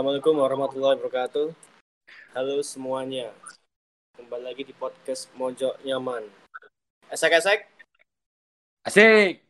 Assalamualaikum 0.00 0.40
warahmatullahi 0.40 0.96
wabarakatuh. 0.96 1.52
Halo 2.32 2.64
semuanya. 2.64 3.36
Kembali 4.16 4.48
lagi 4.48 4.64
di 4.64 4.72
podcast 4.72 5.28
Mojok 5.36 5.76
Nyaman. 5.84 6.24
Esek-esek. 7.12 7.68
Asik. 8.80 9.44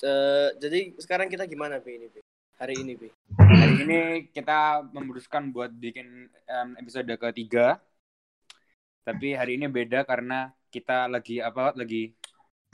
Eh, 0.00 0.48
jadi 0.56 0.96
sekarang 0.96 1.28
kita 1.28 1.44
gimana, 1.44 1.76
Bi, 1.76 2.00
ini, 2.00 2.08
Bi? 2.08 2.24
Hari 2.56 2.72
ini, 2.72 2.96
Bi? 2.96 3.12
Hari 3.36 3.84
ini 3.84 4.00
kita 4.32 4.80
memutuskan 4.96 5.52
buat 5.52 5.68
bikin 5.76 6.32
em, 6.32 6.68
episode 6.80 7.12
ketiga. 7.12 7.76
Tapi 9.04 9.36
hari 9.36 9.60
ini 9.60 9.68
beda 9.68 10.08
karena 10.08 10.56
kita 10.72 11.04
lagi 11.04 11.44
apa? 11.44 11.76
Lagi 11.76 12.16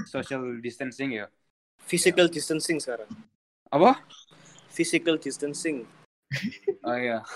social 0.07 0.55
distancing 0.63 1.19
ya. 1.19 1.27
Physical 1.83 2.31
distancing 2.31 2.79
sekarang. 2.79 3.11
Apa? 3.75 3.99
Physical 4.71 5.19
distancing. 5.19 5.83
Oh 6.85 6.97
iya. 6.97 7.21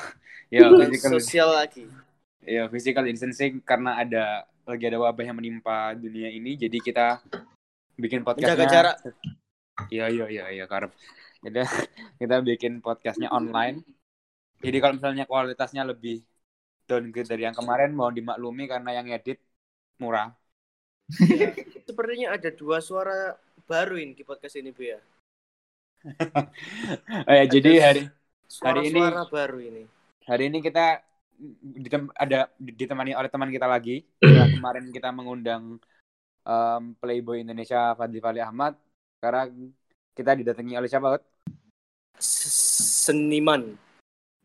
Ya, 0.47 0.71
physical, 0.71 1.19
sosial 1.19 1.51
lagi. 1.59 1.91
ya, 2.39 2.71
physical 2.71 3.03
distancing 3.03 3.59
karena 3.67 3.99
ada 3.99 4.47
lagi 4.63 4.87
ada 4.87 5.03
wabah 5.03 5.27
yang 5.27 5.35
menimpa 5.35 5.91
dunia 5.99 6.31
ini. 6.31 6.55
Jadi 6.55 6.79
kita 6.79 7.19
bikin 7.99 8.23
podcastnya. 8.23 8.55
Menjaga 8.55 8.71
jarak. 8.71 8.97
Iya 9.91 10.07
iya 10.07 10.27
iya 10.31 10.45
iya 10.55 10.65
Karep. 10.71 10.95
Jadi 11.43 11.67
kita 12.23 12.47
bikin 12.47 12.79
podcastnya 12.79 13.27
online. 13.35 13.83
Jadi 14.63 14.77
kalau 14.79 14.95
misalnya 15.03 15.27
kualitasnya 15.27 15.83
lebih 15.83 16.23
downgrade 16.87 17.27
dari 17.27 17.43
yang 17.45 17.57
kemarin 17.59 17.91
mau 17.91 18.15
dimaklumi 18.15 18.71
karena 18.71 19.03
yang 19.03 19.11
edit 19.11 19.43
murah. 19.99 20.31
Ya. 21.27 21.53
Sepertinya 21.91 22.35
ada 22.35 22.51
dua 22.55 22.79
suara 22.79 23.35
baru 23.67 23.99
ini 23.99 24.15
di 24.15 24.23
podcast 24.23 24.59
ini, 24.59 24.71
Bi 24.71 24.95
ya. 24.95 25.01
Oh 27.27 27.35
ya, 27.35 27.45
jadi 27.51 27.71
hari 27.83 28.03
Hari 28.63 28.91
ini- 28.91 29.31
baru 29.31 29.59
ini. 29.59 29.85
hari 30.27 30.51
ini 30.51 30.59
kita 30.59 30.99
ditem- 31.63 32.11
ada 32.17 32.51
ditemani 32.59 33.15
oleh 33.15 33.31
teman 33.31 33.51
kita 33.51 33.67
lagi. 33.67 34.03
Kemarin 34.59 34.91
kita 34.91 35.15
mengundang 35.15 35.79
em, 36.43 36.83
Playboy 36.99 37.43
Indonesia 37.47 37.95
Fadli 37.95 38.19
Fali 38.19 38.43
Ahmad. 38.43 38.75
Sekarang 39.19 39.71
kita 40.17 40.35
didatangi 40.35 40.75
oleh 40.75 40.89
siapa? 40.91 41.19
Ut? 41.19 41.23
Seniman. 42.19 43.77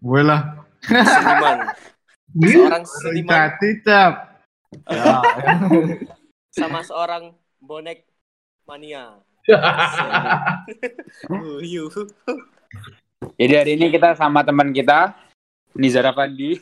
Gue 0.01 0.21
lah. 0.21 0.65
Seniman. 0.85 1.57
Seorang 2.41 2.83
seniman 2.87 3.49
Ticap. 3.57 4.13
Ya, 4.87 5.19
sama 6.47 6.79
seorang 6.79 7.35
bonek 7.59 8.07
mania. 8.63 9.19
Uh. 11.27 11.59
Jadi 13.41 13.53
hari 13.57 13.71
ini 13.73 13.89
kita 13.89 14.13
sama 14.13 14.45
teman 14.45 14.69
kita 14.69 15.17
Nizara 15.73 16.13
Pandi. 16.13 16.61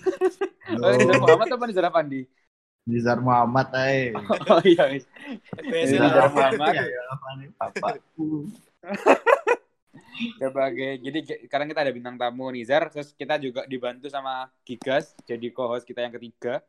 Oh, 0.80 0.96
Nizar 0.96 1.20
Muhammad 1.20 1.48
apa 1.52 1.64
Nizara 1.68 1.90
Pandi? 1.92 2.22
Nizar 2.88 3.20
Muhammad 3.20 3.68
eh. 3.84 4.16
Oh 4.48 4.64
iya. 4.64 4.96
iya. 4.96 5.04
Nizar. 5.60 6.32
Muhammad 6.32 6.72
Ya, 6.72 6.88
apa 7.12 7.28
nih, 7.36 7.48
bapakku. 7.60 8.48
sebagai 10.40 11.04
jadi 11.04 11.20
sekarang 11.52 11.68
kita 11.68 11.84
ada 11.84 11.92
bintang 11.92 12.16
tamu 12.16 12.48
Nizar 12.48 12.88
terus 12.88 13.12
kita 13.12 13.36
juga 13.44 13.68
dibantu 13.68 14.08
sama 14.08 14.48
Gigas 14.64 15.12
jadi 15.28 15.52
co-host 15.52 15.84
kita 15.84 16.08
yang 16.08 16.16
ketiga. 16.16 16.64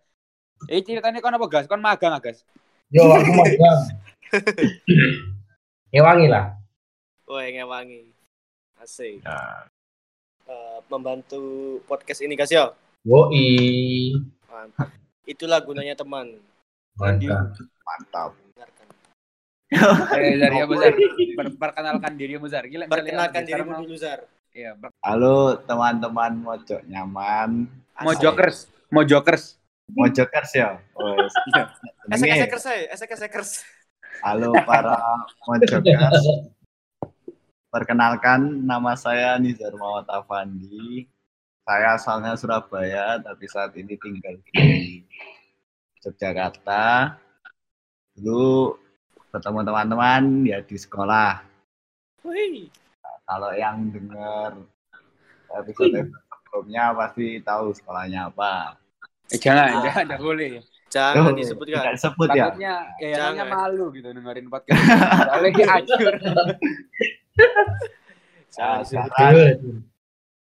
Eh 0.66 0.82
ceritanya 0.82 1.22
kon 1.22 1.38
apa 1.38 1.46
gas? 1.46 1.70
Kon 1.70 1.78
magang 1.78 2.18
ah, 2.18 2.18
gas? 2.18 2.42
Yo, 2.90 3.06
aku 3.06 3.30
magang. 3.30 3.80
Ngewangi 5.94 6.26
lah. 6.26 6.58
Woi, 7.30 7.54
ngewangi. 7.54 8.10
Asik. 8.82 9.22
Eh, 9.22 9.60
membantu 10.88 11.42
podcast 11.84 12.20
ini 12.20 12.34
kasih 12.34 12.56
ya. 12.56 12.66
Woi. 13.02 14.14
Mantap. 14.46 14.88
Itulah 15.24 15.60
gunanya 15.60 15.92
teman. 15.92 16.38
Mantap. 16.96 17.52
mantap. 17.82 18.30
Dari 19.70 20.42
apa 20.58 20.74
Zar? 20.74 20.92
Per- 21.36 21.56
Perkenalkan 21.56 22.12
dirimu 22.14 22.46
Zar. 22.46 22.64
Gila, 22.66 22.84
Perkenalkan 22.86 23.42
Zar, 23.42 23.48
dirimu 23.48 23.70
mau- 23.70 23.82
dulu, 23.82 23.94
Zar. 23.94 24.20
Iya, 24.50 24.74
Halo 25.00 25.54
teman-teman 25.62 26.34
mojok 26.36 26.82
nyaman. 26.84 27.70
mau 28.02 28.10
Asik. 28.10 28.22
jokers, 28.24 28.56
mau 28.90 29.06
jokers. 29.06 29.54
Mojokers 29.90 30.50
ya. 30.52 30.74
Wes. 30.92 31.30
Esek 32.10 32.18
Jenenge, 32.18 32.34
esekers 32.42 32.62
saya, 32.62 32.82
esek 32.90 33.10
esekers. 33.14 33.50
Halo 34.20 34.50
para 34.66 34.98
mojokers. 35.46 36.24
Perkenalkan 37.70 38.66
nama 38.66 38.98
saya 38.98 39.38
Nizar 39.38 39.70
Muhammad 39.78 40.10
Afandi. 40.10 41.06
Saya 41.62 41.94
asalnya 41.94 42.34
Surabaya 42.34 43.22
tapi 43.22 43.46
saat 43.46 43.70
ini 43.78 43.94
tinggal 43.94 44.42
di 44.42 45.06
Yogyakarta. 46.02 47.14
Dulu 48.18 48.74
bertemu 49.30 49.60
teman-teman 49.62 50.22
ya 50.42 50.58
di 50.66 50.74
sekolah. 50.74 51.46
Wih. 52.26 52.66
Kalau 53.22 53.54
yang 53.54 53.94
dengar 53.94 54.58
episode 55.54 56.10
sebelumnya 56.10 56.90
pasti 56.90 57.38
tahu 57.38 57.70
sekolahnya 57.70 58.34
apa. 58.34 58.74
Eh, 59.30 59.38
jangan, 59.38 59.78
Ah. 59.78 59.82
jangan, 59.86 60.04
tidak 60.10 60.20
boleh. 60.26 60.50
Jangan 60.90 61.22
Oh, 61.22 61.38
disebutkan. 61.38 61.86
Tidak 61.86 61.94
disebut 62.02 62.28
ya. 62.34 62.44
Takutnya 62.50 62.74
ya 62.98 63.14
Jangan. 63.14 63.46
malu 63.46 63.94
gitu 63.94 64.10
dengerin 64.10 64.50
podcast. 64.50 64.82
Soalnya 65.30 65.50
diacur. 65.54 66.12
Jangan 68.50 68.78
disebutkan. 68.82 69.30
sekarang 69.32 69.82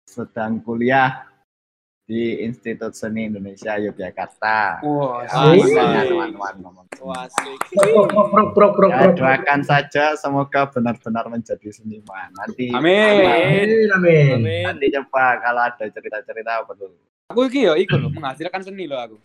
sedang 0.07 0.53
kuliah 0.63 1.27
di 2.07 2.39
Institut 2.39 2.95
Seni 2.95 3.27
Indonesia 3.27 3.75
Yogyakarta. 3.75 4.79
Wah, 4.79 5.27
Ah, 5.27 5.51
Ya, 5.51 6.07
teman-teman 6.07 6.55
ngomong. 6.63 6.85
Ya, 8.87 9.11
doakan 9.11 9.61
saja 9.61 10.15
semoga 10.15 10.71
benar-benar 10.71 11.27
menjadi 11.27 11.67
seniman. 11.67 12.31
Nanti 12.31 12.71
Amin. 12.71 13.27
Amin, 13.27 13.89
amin. 13.91 14.27
Amin. 14.39 14.63
Nanti 14.65 14.85
coba 14.95 15.43
kalau 15.43 15.61
ada 15.67 15.83
cerita-cerita 15.83 16.63
apa 16.63 16.71
tuh. 16.73 16.95
Aku 17.27 17.43
iki 17.43 17.67
yo 17.67 17.75
iku 17.75 17.99
loh 17.99 18.07
menghasilkan 18.07 18.63
seni 18.63 18.87
loh 18.87 19.03
aku. 19.03 19.17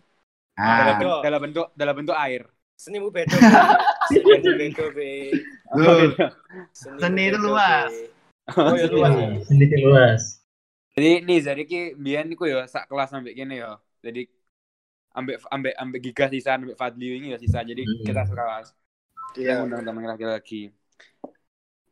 Nah, 0.59 0.99
Betul. 0.99 1.19
Dalam 1.23 1.39
bentuk 1.39 1.67
dalam 1.73 1.95
bentuk 1.95 2.17
air. 2.19 2.43
Senimu 2.83 3.07
bedo. 3.15 3.31
Be. 3.39 3.47
Senimu 4.11 4.49
bedo, 4.59 4.85
Be. 4.91 5.11
Seni 6.75 7.31
itu 7.31 7.39
luas. 7.39 7.93
Oh, 8.59 8.75
ya 8.75 8.91
luas. 8.91 9.13
ya. 9.15 9.27
Sedikit 9.47 9.79
luas. 9.79 10.21
Jadi 10.93 11.23
nih 11.23 11.39
jadi 11.39 11.63
ki 11.63 11.79
biyen 11.95 12.27
iku 12.35 12.43
yo 12.45 12.59
sak 12.67 12.91
kelas 12.91 13.07
sampai 13.07 13.31
kene 13.31 13.55
yo. 13.63 13.79
Jadi 14.03 14.27
ambek 15.15 15.39
ambek 15.47 15.73
ambek 15.79 15.99
gigas 16.03 16.29
sisa 16.35 16.59
ambek 16.59 16.75
Fadli 16.75 17.23
ini 17.23 17.31
ya 17.31 17.39
sisa. 17.39 17.63
Jadi 17.63 17.87
Hmm. 17.87 18.03
kita 18.03 18.27
sekelas. 18.27 18.75
Kita 19.31 19.47
Iya. 19.47 19.53
ngundang 19.63 19.87
teman 19.87 20.03
laki-laki. 20.03 20.75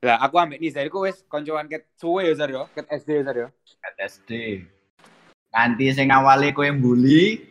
Lah 0.03 0.19
aku 0.19 0.35
ambek 0.44 0.59
nih 0.59 0.75
jadi 0.75 0.90
ku 0.91 1.08
wis 1.08 1.23
koncoan 1.31 1.72
ket 1.72 1.88
suwe 1.96 2.28
yo 2.28 2.34
Zar 2.35 2.52
yo, 2.52 2.68
ket 2.75 2.85
SD 2.91 3.09
yo 3.16 3.23
Zar 3.23 3.38
yo. 3.40 3.47
Kat 3.79 3.96
SD. 3.97 4.31
Nanti 5.51 5.91
sing 5.91 6.07
awali 6.07 6.56
kowe 6.56 6.67
bully. 6.72 7.44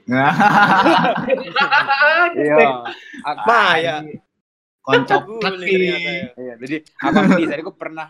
Iya. 2.32 2.56
Aku 3.20 3.44
Ma, 3.44 3.76
ya. 3.76 4.00
Koncok 4.80 5.44
ya. 5.68 6.32
Iya, 6.34 6.54
jadi 6.56 6.76
aku 6.96 7.12
sama 7.12 7.36
Nisa 7.36 7.54
aku 7.60 7.72
pernah 7.76 8.08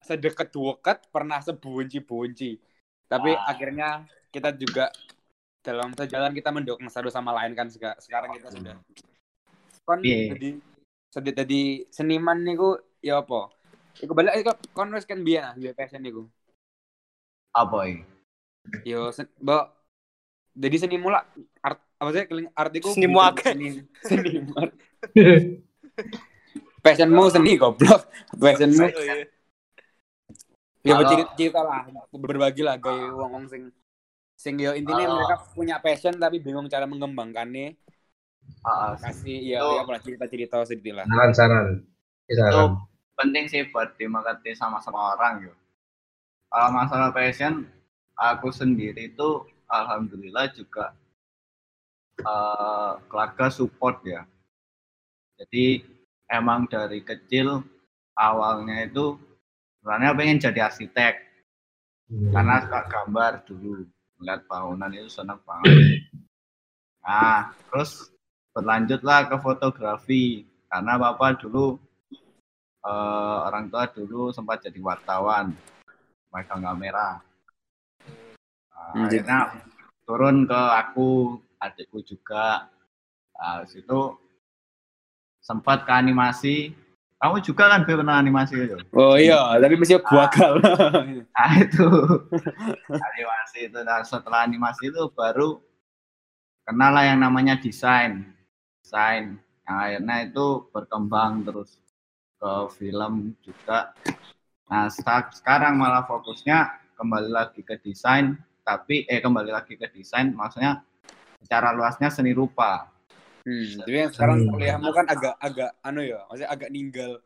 sedekat 0.00 0.48
deket, 0.48 0.98
pernah 1.12 1.38
sebunci-bunci. 1.44 2.56
Tapi 3.04 3.30
Ah. 3.36 3.52
akhirnya 3.52 3.88
kita 4.32 4.56
juga 4.56 4.88
dalam 5.60 5.92
sejalan 5.92 6.32
kita 6.32 6.48
mendukung 6.48 6.88
satu 6.88 7.12
sama 7.12 7.36
lain 7.36 7.52
kan 7.52 7.68
seka- 7.68 8.00
sekarang 8.00 8.32
kita 8.40 8.48
sudah. 8.48 8.80
Kon 9.84 10.00
Iya. 10.00 10.32
jadi 10.32 10.50
sedih 11.12 11.34
jadi 11.36 11.60
seniman 11.92 12.40
niku 12.40 12.80
ya 13.04 13.20
apa? 13.20 13.52
Iku 14.00 14.16
balik 14.16 14.40
iku 14.40 14.56
kon 14.72 14.94
wis 14.96 15.04
kan 15.04 15.20
biyen 15.20 15.44
ah, 15.44 15.52
biyen 15.52 15.76
passion 15.76 16.00
niku. 16.00 16.24
apa 17.50 17.78
iki? 17.90 18.06
Yo 18.84 19.08
sen, 19.10 19.26
mbok 19.36 19.72
jadi 20.52 20.76
seni 20.76 20.96
mula 20.96 21.24
art 21.60 21.80
apa 21.96 22.08
sih 22.10 22.24
keling 22.26 22.48
artiku 22.52 22.92
Seni 22.92 23.06
muake. 23.06 23.50
seni 23.50 23.68
seniman. 24.08 24.68
Passionmu 26.80 27.24
seni 27.28 27.56
goblok. 27.56 28.08
Passionmu 28.34 28.84
Oh, 28.84 29.02
iya. 29.02 29.28
Ya 30.80 30.96
Kalau- 30.96 31.28
cerita, 31.36 31.60
lah, 31.60 31.84
berbagi 32.10 32.64
lah 32.64 32.80
gaya 32.80 33.12
wong 33.12 33.30
wong 33.30 33.44
sing 33.46 33.68
sing 34.32 34.56
yo 34.56 34.72
intinya 34.72 35.04
Kalau- 35.04 35.16
mereka 35.20 35.36
punya 35.52 35.76
passion 35.76 36.16
tapi 36.16 36.40
bingung 36.40 36.64
cara 36.66 36.88
mengembangkannya. 36.88 37.76
Ah, 38.64 38.90
ah, 38.90 38.92
Kasih 38.96 39.38
ya 39.46 39.60
Itu- 39.60 39.76
ya 39.76 39.80
apa 39.84 40.00
cerita 40.00 40.24
cerita 40.26 40.56
sedikit 40.64 40.94
lah. 40.96 41.06
Saran, 41.06 41.30
saran. 41.32 41.66
Itu 42.24 42.40
Saran. 42.40 42.80
penting 43.14 43.44
sih 43.46 43.68
buat 43.68 43.92
dimengerti 43.94 44.56
sama 44.56 44.80
sama 44.80 45.12
orang 45.14 45.44
yo. 45.44 45.52
Kalau 46.48 46.72
masalah 46.72 47.12
passion, 47.12 47.68
aku 48.20 48.52
sendiri 48.52 49.08
itu 49.08 49.48
alhamdulillah 49.64 50.52
juga 50.52 50.92
eh, 52.20 52.92
keluarga 53.08 53.48
support 53.48 54.04
ya. 54.04 54.28
Jadi 55.40 55.80
emang 56.28 56.68
dari 56.68 57.00
kecil 57.00 57.64
awalnya 58.12 58.84
itu 58.84 59.16
sebenarnya 59.80 60.12
pengen 60.12 60.38
jadi 60.38 60.60
arsitek. 60.68 61.32
karena 62.10 62.58
suka 62.66 62.90
gambar 62.90 63.46
dulu 63.46 63.86
melihat 64.18 64.42
bangunan 64.50 64.90
itu 64.90 65.06
senang 65.06 65.38
banget 65.46 66.02
nah 67.06 67.54
terus 67.70 68.10
berlanjutlah 68.50 69.30
ke 69.30 69.38
fotografi 69.38 70.42
karena 70.66 70.98
bapak 70.98 71.38
dulu 71.38 71.78
eh, 72.82 73.38
orang 73.46 73.70
tua 73.70 73.86
dulu 73.94 74.34
sempat 74.34 74.58
jadi 74.66 74.82
wartawan 74.82 75.54
megang 76.34 76.66
kamera 76.66 77.22
Nah, 77.22 77.29
Hmm, 78.92 79.08
jadi- 79.08 79.22
akhirnya 79.26 79.40
turun 80.04 80.36
ke 80.46 80.62
aku 80.74 81.08
adikku 81.62 82.02
juga 82.02 82.66
nah, 83.36 83.62
situ 83.64 84.18
sempat 85.40 85.86
ke 85.86 85.92
animasi 85.94 86.56
kamu 87.20 87.36
juga 87.44 87.68
kan 87.68 87.84
pernah 87.84 88.16
animasi 88.16 88.56
itu 88.64 88.80
Oh 88.96 89.12
iya, 89.20 89.60
tapi 89.60 89.76
masih 89.76 90.00
gagal. 90.00 90.52
Nah 91.36 91.52
itu 91.68 91.84
animasi 92.96 93.58
itu. 93.68 93.78
Nah, 93.84 94.00
setelah 94.00 94.48
animasi 94.48 94.88
itu 94.88 95.04
baru 95.12 95.60
kenal 96.64 96.96
lah 96.96 97.04
yang 97.12 97.20
namanya 97.20 97.60
desain, 97.60 98.24
desain. 98.80 99.36
Yang 99.68 99.76
akhirnya 99.84 100.16
itu 100.32 100.46
berkembang 100.72 101.44
terus 101.44 101.76
ke 102.40 102.52
film 102.80 103.36
juga. 103.44 103.92
Nah 104.72 104.88
sekarang 104.88 105.76
malah 105.76 106.08
fokusnya 106.08 106.72
kembali 106.96 107.28
lagi 107.28 107.60
ke 107.60 107.76
desain, 107.84 108.40
tapi 108.70 109.02
eh 109.10 109.18
kembali 109.18 109.50
lagi 109.50 109.74
ke 109.74 109.90
desain, 109.90 110.30
maksudnya 110.30 110.86
secara 111.42 111.74
luasnya 111.74 112.06
seni 112.06 112.30
rupa. 112.30 112.86
Hmm, 113.42 113.82
tapi 113.82 113.96
yang 113.98 114.12
sekarang 114.14 114.46
kuliahmu 114.46 114.90
kan 114.94 115.06
agak 115.10 115.34
agak 115.42 115.70
anu 115.82 116.06
ya, 116.06 116.22
maksudnya 116.30 116.50
agak 116.54 116.70
ninggal 116.70 117.18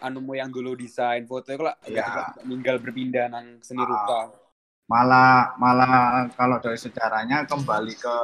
anumu 0.00 0.32
yang 0.34 0.48
dulu 0.50 0.74
desain 0.74 1.22
foto 1.28 1.52
itu 1.52 1.62
lah 1.62 1.76
agak, 1.84 1.94
Ya. 1.94 2.04
agak 2.08 2.28
ninggal 2.48 2.76
berpindah 2.82 3.30
nang 3.30 3.62
seni 3.62 3.84
Ah. 3.84 3.86
rupa. 3.86 4.20
Malah 4.84 5.54
malah 5.56 5.92
kalau 6.34 6.58
dari 6.60 6.76
sejarahnya 6.76 7.46
kembali 7.48 7.94
ke 7.96 8.16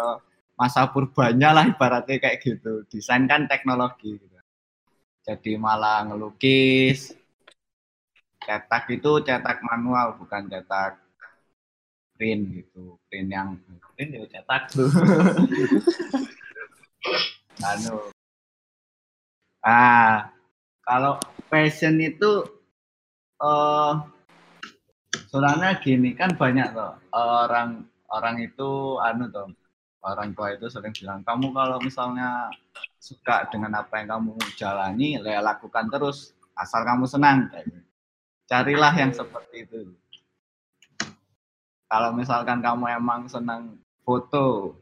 masa 0.61 0.85
purbanya 0.91 1.57
lah 1.57 1.65
ibaratnya 1.65 2.21
kayak 2.21 2.41
gitu. 2.45 2.85
Desain 2.91 3.25
kan 3.25 3.49
teknologi. 3.49 4.21
Gitu. 4.21 4.37
Jadi 5.25 5.57
malah 5.57 6.05
ngelukis, 6.05 7.17
cetak 8.45 8.89
itu 8.93 9.21
cetak 9.25 9.61
manual 9.65 10.17
bukan 10.17 10.49
cetak 10.49 11.01
print 12.21 12.53
gitu. 12.53 13.01
Print 13.09 13.33
yang 13.33 13.57
print 13.97 14.11
ya 14.13 14.29
cetak 14.29 14.69
tuh. 14.77 14.93
anu. 17.73 18.13
Ah, 19.65 20.29
kalau 20.85 21.17
passion 21.49 21.97
itu 21.97 22.45
eh 23.41 23.93
soalnya 25.33 25.81
gini 25.81 26.13
kan 26.13 26.37
banyak 26.37 26.77
loh 26.77 27.01
orang 27.15 27.89
orang 28.13 28.37
itu 28.43 29.01
anu 29.01 29.31
toh 29.33 29.49
orang 30.05 30.33
tua 30.37 30.57
itu 30.57 30.67
sering 30.69 30.93
bilang 30.97 31.21
kamu 31.23 31.53
kalau 31.55 31.79
misalnya 31.81 32.51
suka 33.01 33.49
dengan 33.53 33.81
apa 33.81 34.01
yang 34.01 34.09
kamu 34.17 34.33
jalani 34.57 35.21
ya 35.21 35.41
lakukan 35.41 35.89
terus 35.93 36.35
asal 36.57 36.85
kamu 36.85 37.05
senang 37.09 37.49
kayak 37.53 37.69
gitu. 37.69 37.81
carilah 38.49 38.93
yang 38.97 39.13
seperti 39.13 39.57
itu 39.65 39.79
kalau 41.91 42.15
misalkan 42.15 42.63
kamu 42.63 42.87
emang 42.95 43.27
senang 43.27 43.77
foto 44.07 44.79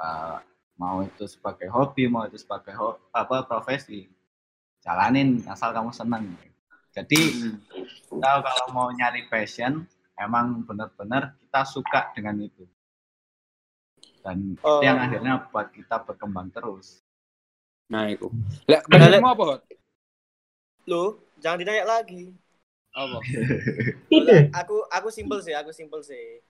eh, 0.00 0.36
mau 0.80 1.00
itu 1.04 1.24
sebagai 1.28 1.68
hobi 1.72 2.08
mau 2.08 2.24
itu 2.28 2.36
sebagai 2.40 2.72
ho- 2.76 3.00
apa 3.12 3.44
profesi 3.48 4.08
jalanin 4.84 5.40
asal 5.48 5.72
kamu 5.76 5.92
senang 5.92 6.24
jadi 6.96 7.20
kita 8.08 8.30
kalau 8.40 8.66
mau 8.72 8.88
nyari 8.92 9.28
passion 9.28 9.84
emang 10.16 10.64
benar-benar 10.64 11.36
kita 11.40 11.60
suka 11.68 12.12
dengan 12.16 12.40
itu 12.40 12.64
dan 14.24 14.56
Oh. 14.64 14.80
itu 14.80 14.84
yang 14.84 14.98
akhirnya 15.00 15.34
buat 15.52 15.70
kita 15.72 16.02
berkembang 16.02 16.48
terus 16.50 17.04
Nah 17.86 18.10
itu. 18.10 18.26
Lah, 18.66 18.82
passionmu 18.82 19.30
apa? 19.30 19.62
Lu 20.90 21.22
jangan 21.38 21.62
ditanya 21.62 21.86
lagi. 21.86 22.34
Apa? 22.96 23.18
Aku 24.64 24.76
aku 24.88 25.08
simpel 25.12 25.44
sih, 25.44 25.52
aku 25.52 25.68
simpel 25.68 26.00
sih. 26.00 26.40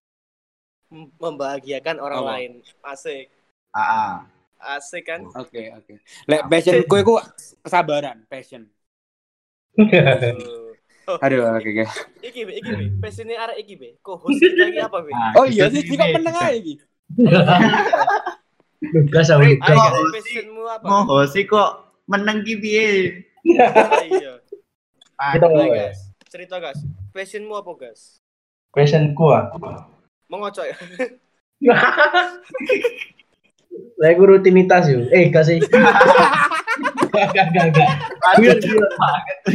Mem- 0.87 1.11
Membahagiakan 1.19 1.99
orang 1.99 2.23
Apa? 2.23 2.31
lain. 2.39 2.53
Asik. 2.87 3.27
AA 3.75 4.23
Asik 4.57 5.03
kan? 5.05 5.27
Oke, 5.35 5.75
oke. 5.75 5.95
Lek 6.31 6.47
passionku 6.47 6.95
iku 6.97 7.19
kesabaran, 7.67 8.23
passion. 8.31 8.71
Oh, 9.77 11.19
Aduh, 11.27 11.45
oke, 11.51 11.67
oke. 11.67 11.85
iki 12.23 12.41
be, 12.47 12.53
iki 12.63 12.71
be. 12.73 12.85
Passionnya 13.03 13.37
arek 13.43 13.67
iki 13.67 13.75
be. 13.75 13.89
Kok 14.01 14.17
host 14.23 14.39
kita 14.39 14.71
iki 14.71 14.81
apa 14.81 14.99
be? 15.03 15.11
Oh 15.37 15.45
iya 15.45 15.67
sih, 15.69 15.83
jika 15.83 16.07
gini. 16.09 16.15
meneng 16.15 16.35
aja 16.39 16.55
iki. 16.55 16.75
Lugas 18.95 19.29
aku 19.35 19.43
Ayo 19.43 19.57
Oh, 19.59 19.67
guys, 19.67 19.93
host 19.93 20.15
passionmu 20.15 20.63
apa? 20.71 20.87
mau 20.87 21.21
sih 21.27 21.43
kok 21.43 21.71
meneng 22.07 22.47
ki 22.47 22.55
piye 22.63 22.87
Iya. 23.47 24.39
Kita 25.17 25.47
guys, 25.47 25.99
cerita 26.27 26.59
guys. 26.59 26.81
Passionmu 27.15 27.55
apa 27.57 27.73
guys? 27.79 28.21
Passionku 28.75 29.31
ah. 29.31 29.51
Mengocok 30.27 30.67
ya? 30.67 30.77
Lah 34.01 34.13
rutinitas 34.17 34.89
yo. 34.91 35.09
Eh 35.09 35.33
kasih. 35.33 35.63
Gak 37.17 37.29
gak 37.33 37.47
gak 37.55 37.67
gak. 37.73 37.91
Biar 38.37 38.59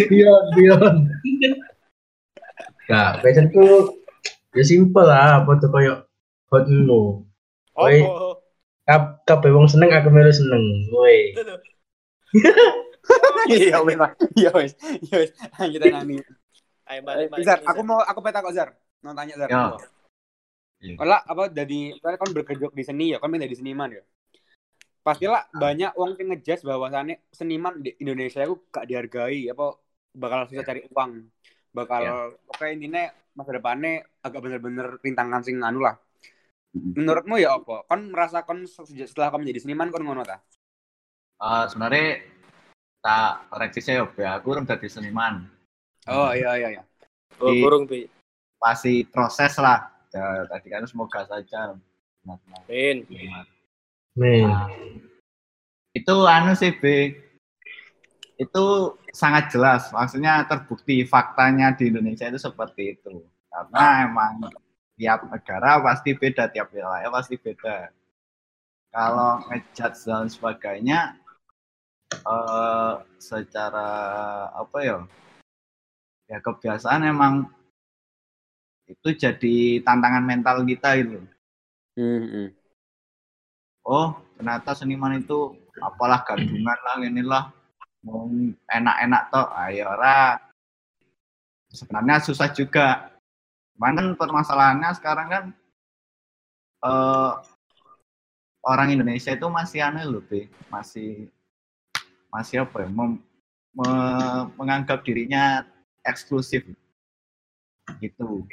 biar 0.09 0.41
biar. 0.57 0.81
Gak, 2.89 3.12
passionku 3.21 3.95
ya 4.51 4.63
simpel 4.68 5.07
lah, 5.07 5.45
apa 5.45 5.51
tuh 5.62 5.69
koyo 5.71 6.03
hot. 6.51 6.68
Woi. 6.68 8.03
Oh, 8.03 8.35
Kap 8.83 9.23
kabeh 9.23 9.53
wong 9.56 9.71
seneng 9.71 9.94
aku 9.95 10.12
melu 10.12 10.33
seneng. 10.33 10.63
Woi. 10.91 11.38
Iya 13.50 13.81
wes, 13.81 13.97
iya 14.38 14.51
wes, 14.53 14.71
iya 15.01 15.15
wes. 15.18 15.31
Lanjut 15.57 15.81
aja 15.81 16.01
nami. 16.01 16.21
Ayo 16.92 17.02
balik 17.08 17.32
balik. 17.32 17.46
Zar, 17.48 17.64
ini, 17.64 17.68
aku 17.72 17.82
mau 17.88 18.04
aku 18.04 18.20
peta 18.20 18.44
kok 18.44 18.52
Zar. 18.52 18.76
Mau 19.00 19.16
tanya 19.16 19.36
Zar. 19.40 19.48
Yo. 19.48 20.98
Kalau 21.00 21.20
apa 21.24 21.44
dari 21.48 21.96
kan 22.04 22.20
kan 22.20 22.30
berkedok 22.36 22.76
di 22.76 22.84
seni 22.84 23.16
ya, 23.16 23.18
kan 23.24 23.32
menjadi 23.32 23.56
seniman 23.56 23.96
ya. 23.96 24.04
Pastilah 25.02 25.48
banyak 25.56 25.98
orang 25.98 26.14
yang 26.20 26.28
ngejudge 26.36 26.62
bahwasannya 26.68 27.16
seniman 27.34 27.82
di 27.82 27.96
Indonesia 28.04 28.46
itu 28.46 28.62
gak 28.70 28.86
dihargai 28.86 29.50
apa 29.50 29.80
bakal 30.14 30.52
susah 30.52 30.66
cari 30.68 30.84
uang. 30.92 31.12
Bakal 31.72 32.02
Ya. 32.04 32.14
oke 32.36 32.66
intinya 32.68 33.07
masa 33.31 33.56
depannya 33.56 34.04
agak 34.19 34.44
bener-bener 34.44 35.00
rintangan 35.00 35.42
sing 35.42 35.64
anu 35.64 35.80
lah. 35.81 35.95
Mm. 36.76 37.02
Menurutmu 37.02 37.40
ya 37.40 37.56
apa? 37.56 37.88
Kan 37.88 38.12
merasa 38.12 38.44
kan 38.44 38.68
setelah 38.68 39.31
kamu 39.31 39.48
menjadi 39.48 39.62
seniman 39.64 39.88
kan 39.90 40.02
ngono 40.04 40.21
ta? 40.28 40.38
Eh, 41.42 41.66
sebenarnya 41.71 42.21
tak 43.02 43.50
koreksi 43.50 43.81
saya 43.81 44.06
Be. 44.06 44.21
aku 44.28 44.54
udah 44.54 44.78
jadi 44.78 44.86
seniman 44.86 45.60
Oh 46.10 46.34
iya 46.34 46.58
iya 46.58 46.70
iya. 46.80 46.84
Oh, 47.42 47.54
burung 47.58 47.90
be. 47.90 48.10
masih 48.62 49.10
proses 49.10 49.58
lah 49.58 49.90
ya, 50.14 50.46
tadi 50.46 50.70
kan 50.70 50.86
semoga 50.86 51.26
saja 51.26 51.74
benar-benar 52.22 52.62
Min. 52.70 52.98
seniman. 53.10 53.46
Nih. 54.14 54.46
Nah, 54.46 54.70
itu 55.98 56.16
anu 56.24 56.54
sih 56.54 56.72
B 56.78 57.16
itu 58.40 58.66
sangat 59.14 59.54
jelas 59.54 59.92
maksudnya 59.94 60.42
terbukti 60.50 61.06
faktanya 61.06 61.78
di 61.78 61.94
Indonesia 61.94 62.26
itu 62.26 62.42
seperti 62.42 62.98
itu 62.98 63.22
karena 63.52 64.08
emang 64.10 64.50
tiap 64.98 65.28
negara 65.30 65.78
pasti 65.84 66.18
beda 66.18 66.50
tiap 66.50 66.74
wilayah 66.74 67.10
pasti 67.14 67.38
beda 67.38 67.94
kalau 68.90 69.46
ngejudge 69.52 70.00
dan 70.10 70.26
sebagainya 70.26 71.22
eh, 72.18 72.94
secara 73.22 73.90
apa 74.58 74.78
ya 74.81 74.98
ya 76.31 76.40
kebiasaan 76.40 77.04
emang 77.11 77.44
itu 78.88 79.07
jadi 79.19 79.83
tantangan 79.83 80.23
mental 80.23 80.64
kita 80.64 80.95
itu 80.95 81.19
Hmm, 81.92 82.23
hmm. 82.23 82.47
oh 83.83 84.16
ternyata 84.40 84.71
seniman 84.71 85.19
itu 85.19 85.59
apalah 85.83 86.23
gandungan 86.23 86.80
lah 86.88 86.95
inilah. 87.04 87.44
Mau 88.02 88.26
enak-enak 88.66 89.23
toh. 89.30 89.47
Ayo 89.54 89.85
ora. 89.92 90.40
Sebenarnya 91.69 92.23
susah 92.23 92.50
juga. 92.56 93.11
Cuman 93.76 93.94
kan 93.97 94.07
permasalahannya 94.18 94.90
sekarang 94.97 95.28
kan 95.30 95.44
eh, 96.85 97.31
orang 98.66 98.90
Indonesia 98.94 99.33
itu 99.33 99.47
masih 99.50 99.80
aneh 99.81 100.06
loh 100.06 100.21
Be. 100.26 100.50
masih 100.69 101.30
masih 102.33 102.64
apa 102.66 102.85
ya? 102.85 102.90
Mem- 102.90 103.21
me- 103.76 104.47
menganggap 104.57 105.04
dirinya 105.06 105.66
eksklusif 106.06 106.66
gitu 108.00 108.46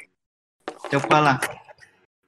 cobalah 0.89 1.37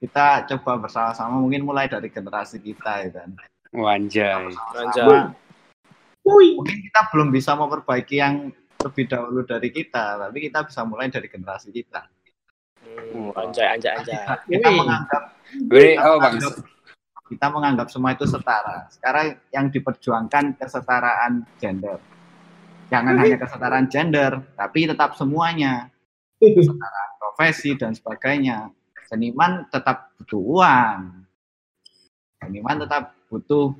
kita 0.01 0.49
coba 0.49 0.87
bersama-sama 0.87 1.37
mungkin 1.37 1.61
mulai 1.61 1.85
dari 1.85 2.09
generasi 2.09 2.57
kita 2.57 3.05
ya 3.05 3.09
kan. 3.21 3.29
Anjay. 4.73 5.29
mungkin 6.25 6.77
kita 6.89 7.01
belum 7.13 7.29
bisa 7.29 7.53
memperbaiki 7.53 8.17
yang 8.17 8.49
lebih 8.81 9.05
dahulu 9.05 9.45
dari 9.45 9.69
kita 9.69 10.17
tapi 10.17 10.37
kita 10.49 10.65
bisa 10.65 10.81
mulai 10.85 11.09
dari 11.09 11.29
generasi 11.29 11.69
kita 11.69 12.09
Hmm, 12.91 13.31
anjay, 13.39 13.77
anjay, 13.77 13.93
anjay. 13.93 14.19
kita 14.51 14.67
Wih. 14.67 14.77
menganggap 14.83 15.23
kita 15.51 16.01
oh 16.03 16.17
menganggap, 16.19 16.53
kita 17.31 17.47
menganggap 17.51 17.87
semua 17.87 18.11
itu 18.15 18.25
setara. 18.27 18.77
Sekarang 18.91 19.27
yang 19.55 19.65
diperjuangkan 19.71 20.59
kesetaraan 20.59 21.47
gender. 21.59 21.99
Jangan 22.91 23.15
hanya 23.23 23.37
kesetaraan 23.39 23.87
gender, 23.87 24.43
tapi 24.59 24.83
tetap 24.83 25.15
semuanya. 25.15 25.87
Kesetaraan 26.43 27.11
profesi 27.15 27.71
dan 27.79 27.95
sebagainya. 27.95 28.67
Seniman 29.07 29.63
tetap 29.71 30.11
butuh 30.19 30.41
uang. 30.59 30.99
Seniman 32.43 32.77
tetap 32.83 33.15
butuh 33.31 33.71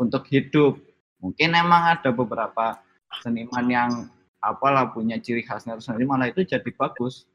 untuk 0.00 0.24
hidup. 0.32 0.80
Mungkin 1.20 1.52
emang 1.52 1.92
ada 1.92 2.08
beberapa 2.08 2.80
seniman 3.20 3.66
yang 3.68 3.90
apalah 4.40 4.88
punya 4.92 5.20
ciri 5.20 5.44
khasnya 5.44 5.76
tersendiri 5.76 6.08
malah 6.08 6.32
itu 6.32 6.40
jadi 6.44 6.68
bagus. 6.72 7.28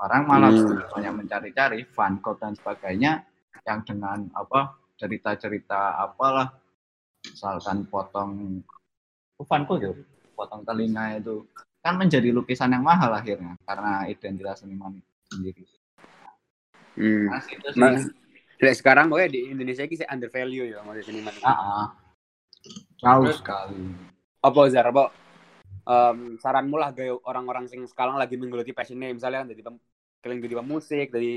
Orang 0.00 0.24
malah 0.24 0.50
Hmm. 0.52 0.82
banyak 0.88 1.12
mencari-cari 1.24 1.84
Van 1.92 2.16
Gogh 2.18 2.40
dan 2.40 2.56
sebagainya 2.56 3.22
yang 3.68 3.84
dengan 3.84 4.26
apa 4.34 4.74
cerita-cerita 4.98 6.00
apalah 6.00 6.50
misalkan 7.22 7.86
potong 7.86 8.60
oh, 9.38 9.46
Van 9.46 9.62
Gogh 9.62 9.78
ya 9.78 9.92
potong 10.42 10.66
telinga 10.66 11.22
itu 11.22 11.46
kan 11.78 11.94
menjadi 11.94 12.34
lukisan 12.34 12.74
yang 12.74 12.82
mahal 12.82 13.14
akhirnya 13.14 13.54
karena 13.62 14.10
identitas 14.10 14.66
seniman 14.66 14.98
sendiri. 15.30 15.62
hmm. 16.98 17.26
Nah, 17.30 17.42
itu 17.46 17.68
sih. 17.70 18.10
Lek 18.62 18.74
sekarang 18.78 19.10
pokoknya 19.10 19.30
di 19.34 19.40
Indonesia 19.50 19.82
ini 19.82 20.06
under 20.06 20.30
value 20.30 20.66
ya 20.70 20.82
masih 20.86 21.02
seniman. 21.06 21.34
Ah, 21.42 21.50
ah. 21.50 21.86
jauh 22.98 23.26
Terus- 23.26 23.38
sekali. 23.42 23.78
Apa 24.42 24.60
Zar, 24.70 24.86
apa 24.90 25.10
em, 25.86 26.38
saranmu 26.38 26.78
lah 26.78 26.90
gaya 26.94 27.14
orang-orang 27.26 27.66
sing 27.66 27.86
sekarang 27.86 28.18
lagi 28.18 28.34
menggeluti 28.38 28.74
passionnya 28.74 29.10
misalnya 29.10 29.46
kan 29.46 29.48
jadi 29.50 29.62
pem, 29.66 29.76
kalian 30.22 30.38
jadi 30.42 30.54
pemusik, 30.62 31.06
jadi 31.10 31.32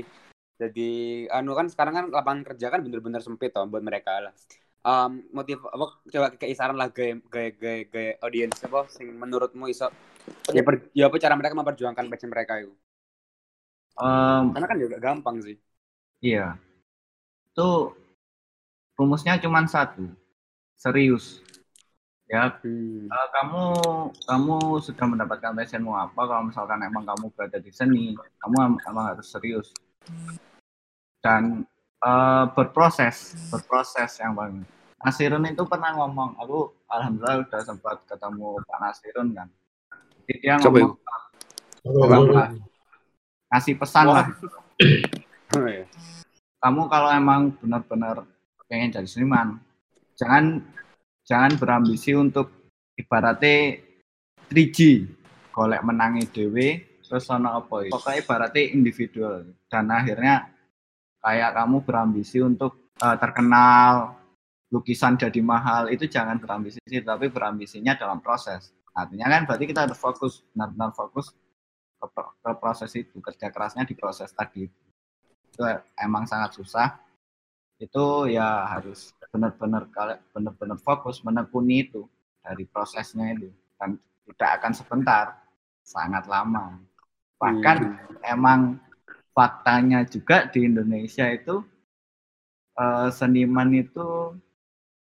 jadi 0.56 0.90
anu 1.34 1.52
kan 1.58 1.66
sekarang 1.66 1.94
kan 1.94 2.04
lapangan 2.14 2.42
kerja 2.54 2.66
kan 2.72 2.80
bener-bener 2.80 3.18
sempit 3.18 3.50
toh 3.50 3.66
buat 3.66 3.82
mereka 3.82 4.30
lah. 4.30 4.34
Em, 4.86 5.12
motif 5.34 5.58
apa 5.66 5.84
coba 5.98 6.26
kayak 6.38 6.54
saran 6.54 6.78
lah 6.78 6.88
gaya 6.94 7.18
gaya 7.26 7.50
gaya, 7.58 7.80
gaya 7.90 8.12
audiens 8.22 8.54
apa 8.62 8.86
sing 8.86 9.10
menurutmu 9.18 9.66
iso 9.66 9.90
ya, 10.54 10.62
per- 10.62 10.86
ya 10.94 11.10
apa 11.10 11.16
cara 11.18 11.34
mereka 11.34 11.58
memperjuangkan 11.58 12.06
passion 12.06 12.30
mereka 12.30 12.62
itu 12.62 12.70
Em, 13.96 14.52
karena 14.54 14.66
kan 14.70 14.78
juga 14.78 14.96
gampang 15.02 15.36
sih 15.42 15.56
Iya. 16.24 16.56
Itu 17.52 17.92
rumusnya 18.96 19.36
cuma 19.40 19.64
satu. 19.68 20.08
Serius. 20.76 21.40
Ya, 22.26 22.50
hmm. 22.62 23.06
eh, 23.06 23.28
kamu 23.38 23.62
kamu 24.26 24.56
sudah 24.82 25.06
mendapatkan 25.06 25.54
passionmu 25.54 25.94
apa? 25.94 26.20
Kalau 26.26 26.42
misalkan 26.50 26.82
emang 26.82 27.06
kamu 27.06 27.30
berada 27.38 27.58
di 27.62 27.70
seni, 27.70 28.18
kamu 28.42 28.56
em- 28.66 28.82
emang 28.90 29.14
harus 29.14 29.30
serius. 29.30 29.70
Dan 31.22 31.62
eh, 32.02 32.44
berproses, 32.54 33.34
berproses 33.52 34.10
yang 34.18 34.34
paling. 34.34 34.75
Nasirun 35.04 35.44
itu 35.44 35.62
pernah 35.68 35.92
ngomong, 35.92 36.40
aku 36.40 36.72
alhamdulillah 36.88 37.44
udah 37.44 37.60
sempat 37.60 38.00
ketemu 38.08 38.56
Pak 38.64 38.78
Nasirun 38.80 39.28
kan. 39.36 39.48
Jadi 40.24 40.34
dia 40.40 40.56
Coba 40.56 40.78
ngomong, 41.84 42.26
Bapak, 42.32 42.48
ngasih 43.52 43.74
pesan 43.76 44.04
Wah. 44.10 44.24
lah 44.24 44.28
Oh, 45.56 45.62
iya. 45.62 45.86
kamu 46.58 46.90
kalau 46.90 47.08
emang 47.14 47.54
benar-benar 47.62 48.26
pengen 48.66 48.90
jadi 48.90 49.06
seniman, 49.06 49.62
jangan 50.18 50.58
jangan 51.22 51.54
berambisi 51.54 52.12
untuk 52.18 52.50
ibaratnya 52.98 53.78
3G, 54.50 55.06
golek 55.54 55.86
menangi 55.86 56.26
dewe, 56.26 56.98
terus 57.06 57.30
ono 57.30 57.62
apa 57.62 57.86
ya? 57.86 57.94
Pokoknya 57.94 58.18
ibaratnya 58.26 58.62
individual 58.74 59.46
dan 59.70 59.86
akhirnya 59.88 60.50
kayak 61.22 61.50
kamu 61.54 61.76
berambisi 61.86 62.42
untuk 62.42 62.90
eh, 62.98 63.16
terkenal, 63.22 64.18
lukisan 64.70 65.14
jadi 65.14 65.38
mahal, 65.42 65.88
itu 65.94 66.10
jangan 66.10 66.42
berambisi 66.42 66.82
sih, 66.86 67.02
tapi 67.02 67.30
berambisinya 67.30 67.94
dalam 67.94 68.18
proses. 68.18 68.74
Artinya 68.96 69.30
kan 69.30 69.42
berarti 69.46 69.64
kita 69.68 69.86
harus 69.86 69.98
fokus, 70.00 70.42
benar-benar 70.50 70.90
fokus 70.96 71.30
ke, 72.00 72.06
ke 72.16 72.50
proses 72.58 72.90
itu, 72.96 73.16
kerja 73.22 73.52
kerasnya 73.52 73.86
di 73.86 73.94
proses 73.94 74.32
tadi. 74.32 74.66
Itu 75.52 75.62
emang 76.00 76.26
sangat 76.26 76.56
susah. 76.58 76.98
Itu 77.76 78.26
ya 78.26 78.66
harus 78.72 79.12
benar-benar 79.28 79.92
benar-benar 80.32 80.78
fokus 80.80 81.20
menekuni 81.20 81.86
itu 81.86 82.08
dari 82.40 82.64
prosesnya 82.64 83.36
itu. 83.36 83.52
Dan 83.76 84.00
tidak 84.26 84.50
akan 84.58 84.72
sebentar 84.72 85.24
sangat 85.84 86.24
lama. 86.26 86.80
Bahkan 87.36 87.78
emang 88.26 88.80
faktanya 89.36 90.02
juga 90.08 90.48
di 90.48 90.64
Indonesia 90.64 91.28
itu 91.28 91.60
eh, 92.80 93.08
seniman 93.12 93.70
itu 93.76 94.32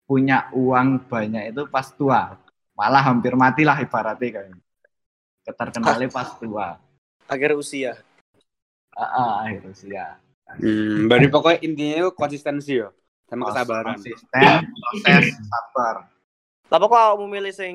punya 0.04 0.52
uang 0.52 1.08
banyak 1.08 1.52
itu 1.52 1.62
pas 1.68 1.88
tua 1.92 2.36
malah 2.76 3.02
hampir 3.02 3.32
matilah 3.34 3.80
ibaratnya 3.80 4.28
kayak 4.40 4.56
keterkenalnya 5.44 6.08
pas 6.12 6.28
tua 6.36 6.68
Akhir 7.24 7.56
usia. 7.56 8.04
Ah, 8.94 9.08
ah, 9.08 9.32
akhir 9.48 9.64
usia 9.72 10.20
Hmm, 10.44 11.10
berarti 11.10 11.26
pokoknya 11.32 11.58
intinya 11.66 11.94
itu 12.04 12.10
konsistensi 12.14 12.78
ya 12.78 12.92
sama 13.26 13.50
kesabaran. 13.50 13.96
konsisten 13.96 14.52
proses 14.78 15.24
sabar 15.50 15.96
Apa 16.70 16.84
kok 16.90 17.00
kamu 17.16 17.26
milih 17.26 17.54
sing 17.54 17.74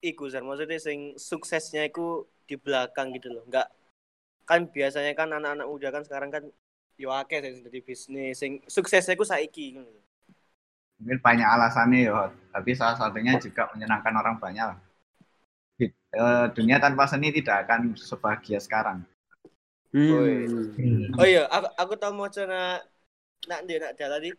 iku 0.00 0.28
Zar? 0.28 0.44
Maksudnya 0.44 0.78
sing 0.80 1.16
suksesnya 1.16 1.88
iku 1.88 2.24
di 2.48 2.56
belakang 2.56 3.12
gitu 3.16 3.28
loh. 3.32 3.44
Enggak 3.44 3.68
kan 4.48 4.64
biasanya 4.68 5.12
kan 5.12 5.28
anak-anak 5.28 5.66
muda 5.68 5.88
kan 5.92 6.02
sekarang 6.08 6.30
kan 6.32 6.44
yo 6.96 7.12
akeh 7.12 7.44
sing 7.44 7.60
dari 7.60 7.80
bisnis 7.84 8.40
sing 8.40 8.64
suksesnya 8.64 9.12
iku 9.16 9.26
saiki 9.28 9.76
gitu. 9.76 9.92
Mungkin 10.98 11.18
banyak 11.22 11.46
alasannya 11.46 12.10
ya 12.10 12.30
tapi 12.50 12.70
salah 12.74 12.98
satunya 12.98 13.38
juga 13.38 13.70
menyenangkan 13.70 14.14
orang 14.18 14.36
banyak 14.42 14.66
lah. 14.74 14.78
Di- 15.78 15.94
eh, 15.94 16.46
dunia 16.52 16.82
tanpa 16.82 17.06
seni 17.06 17.30
tidak 17.30 17.66
akan 17.66 17.94
sebahagia 17.94 18.58
sekarang 18.58 19.06
Hmm. 19.88 21.16
Oh 21.16 21.24
iya, 21.24 21.48
aku 21.48 21.68
aku 21.80 21.92
tau 21.96 22.12
mau 22.12 22.28
nak 22.28 22.84
nak 23.48 23.60
dia 23.64 23.80
nak 23.80 23.96
dia 23.96 24.08
tadi 24.12 24.30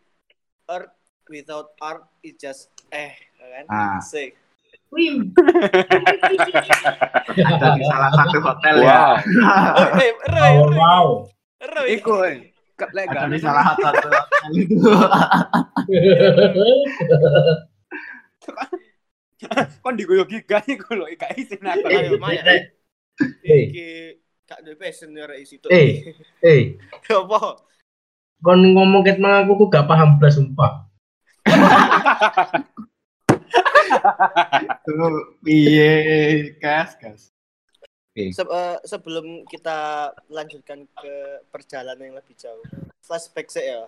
art 0.70 0.94
without 1.25 1.74
art 1.82 2.06
is 2.22 2.38
just 2.38 2.70
eh 2.94 3.18
kan? 3.42 3.66
Sik. 3.98 4.38
Wih. 4.94 5.34
ada 7.46 7.68
di 7.78 7.82
salah 7.86 8.10
satu 8.13 8.38
hotel 8.42 8.75
ya 8.82 8.89
Wow. 8.89 9.13
Oh, 9.74 9.89
eh, 10.06 10.12
Roy, 10.30 10.54
Wow, 10.54 10.66
Roy, 10.66 10.78
wow. 10.78 11.06
Roy. 11.78 11.88
Iku, 11.98 12.13
eh. 12.80 12.82
Kak, 12.82 12.96
lek 12.96 13.12
gak 13.12 13.28
salah 13.44 13.76
satu 13.76 14.08
kon 19.84 19.96
digoyo 19.96 20.28
giga 20.28 20.60
iku 20.68 21.00
lho, 21.00 21.08
gak 21.16 21.32
isin 21.40 21.64
aku. 21.64 21.88
Eh, 21.88 22.12
lumayan. 22.12 22.44
Eh, 22.44 22.62
eh. 23.48 23.64
Iki 23.72 23.88
kak 24.50 24.60
de 24.66 24.74
passion 24.76 25.16
ora 25.16 25.36
isi 25.40 25.62
tuh. 25.62 25.70
Eh. 25.72 26.04
Eh, 26.44 26.76
Apa? 27.08 27.64
kon 28.40 28.60
ngomong 28.60 29.04
ket 29.04 29.20
mang 29.20 29.44
aku 29.44 29.54
ku 29.60 29.66
gak 29.72 29.88
paham 29.88 30.20
blas 30.20 30.36
sumpah. 30.36 30.86
tuh 34.86 35.40
piye 35.42 36.54
gas 36.62 36.94
gas 37.00 37.32
Se- 38.34 38.42
eh, 38.44 38.78
sebelum 38.84 39.46
kita 39.46 39.78
lanjutkan 40.28 40.86
ke 40.98 41.13
perjalanan 41.50 42.10
yang 42.12 42.18
lebih 42.18 42.36
jauh. 42.36 42.66
Flashback 43.06 43.48
sih 43.50 43.63
ya. 43.63 43.86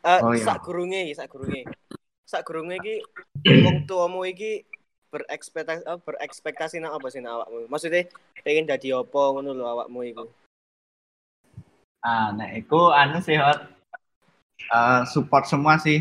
Eh, 0.00 0.20
Oh, 0.22 0.32
iya. 0.32 0.44
sak 0.46 0.64
gurunge, 0.64 1.12
sak 1.12 1.28
gurunge. 1.28 1.66
Sak 2.24 2.46
gurunge 2.46 2.78
iki 2.78 2.96
wong 3.66 3.84
tuamu 3.84 4.22
iki 4.24 4.64
berekspektasi 5.10 5.82
eh, 5.82 5.98
berekspektasi 5.98 6.76
nang 6.78 6.94
apa 6.94 7.10
sih 7.10 7.18
nang 7.18 7.42
awakmu? 7.42 7.66
Maksudnya 7.66 8.06
pengen 8.40 8.70
dadi 8.70 8.94
apa 8.94 9.20
ngono 9.34 9.50
lho 9.52 9.64
awakmu 9.66 10.00
iku. 10.06 10.24
ah 12.00 12.32
nah 12.32 12.48
itu 12.56 12.80
anu 12.96 13.20
sih 13.20 13.36
Hot. 13.36 13.60
Eh, 14.70 15.02
support 15.04 15.44
semua 15.44 15.76
sih 15.76 16.00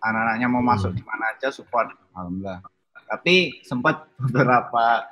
anak-anaknya 0.00 0.46
mau 0.48 0.62
masuk 0.62 0.94
di 0.94 1.02
mana 1.02 1.34
aja 1.34 1.50
support 1.50 1.90
alhamdulillah 2.14 2.62
tapi 3.04 3.60
sempat 3.66 4.06
beberapa 4.22 5.04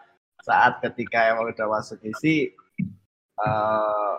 saat 0.45 0.85
ketika 0.85 1.33
emang 1.33 1.49
udah 1.49 1.67
masuk 1.73 1.99
isi 2.05 2.53
eh 3.41 4.15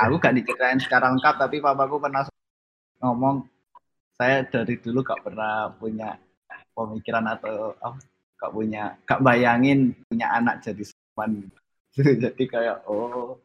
aku 0.00 0.16
gak 0.16 0.32
diceritain 0.40 0.80
secara 0.80 1.12
lengkap 1.12 1.36
tapi 1.36 1.60
papaku 1.60 2.00
pernah 2.00 2.24
ngomong 3.04 3.44
saya 4.16 4.40
dari 4.48 4.80
dulu 4.80 5.04
gak 5.04 5.20
pernah 5.20 5.68
punya 5.76 6.16
pemikiran 6.72 7.28
atau 7.28 7.76
apa 7.76 8.00
gak 8.40 8.52
punya 8.56 8.96
gak 9.04 9.20
bayangin 9.20 9.92
punya 10.08 10.32
anak 10.32 10.64
jadi 10.64 10.82
seniman 10.88 11.30
jadi 12.24 12.42
kayak 12.48 12.76
oh 12.88 13.36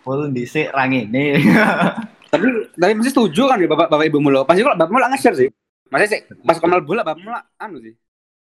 full 0.00 0.32
dhisik 0.32 0.72
rang 0.72 0.96
ini 0.96 1.36
Tapi 2.34 2.46
tapi 2.74 2.92
mesti 2.98 3.14
setuju 3.14 3.46
kan 3.46 3.62
ya 3.62 3.70
bapak 3.70 3.86
bapak 3.86 4.10
ibu 4.10 4.18
mulu. 4.18 4.42
Pasti 4.42 4.66
kalau 4.66 4.74
bapak 4.74 4.90
mulu 4.90 5.06
nge-share 5.06 5.38
sih. 5.38 5.48
Masih 5.86 6.08
sih 6.10 6.20
pas 6.42 6.58
kamal 6.58 6.82
bola 6.82 7.06
bapak 7.06 7.22
mulu 7.22 7.38
anu 7.62 7.78
sih. 7.78 7.94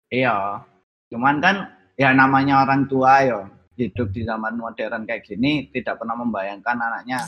Iya. 0.09 0.65
Cuman 1.13 1.45
kan 1.45 1.69
ya 1.97 2.11
namanya 2.13 2.65
orang 2.65 2.89
tua 2.89 3.15
ya. 3.25 3.41
hidup 3.73 4.13
di 4.13 4.21
zaman 4.23 4.61
modern 4.61 5.09
kayak 5.09 5.25
gini 5.25 5.73
tidak 5.73 5.97
pernah 5.97 6.13
membayangkan 6.13 6.77
anaknya 6.77 7.25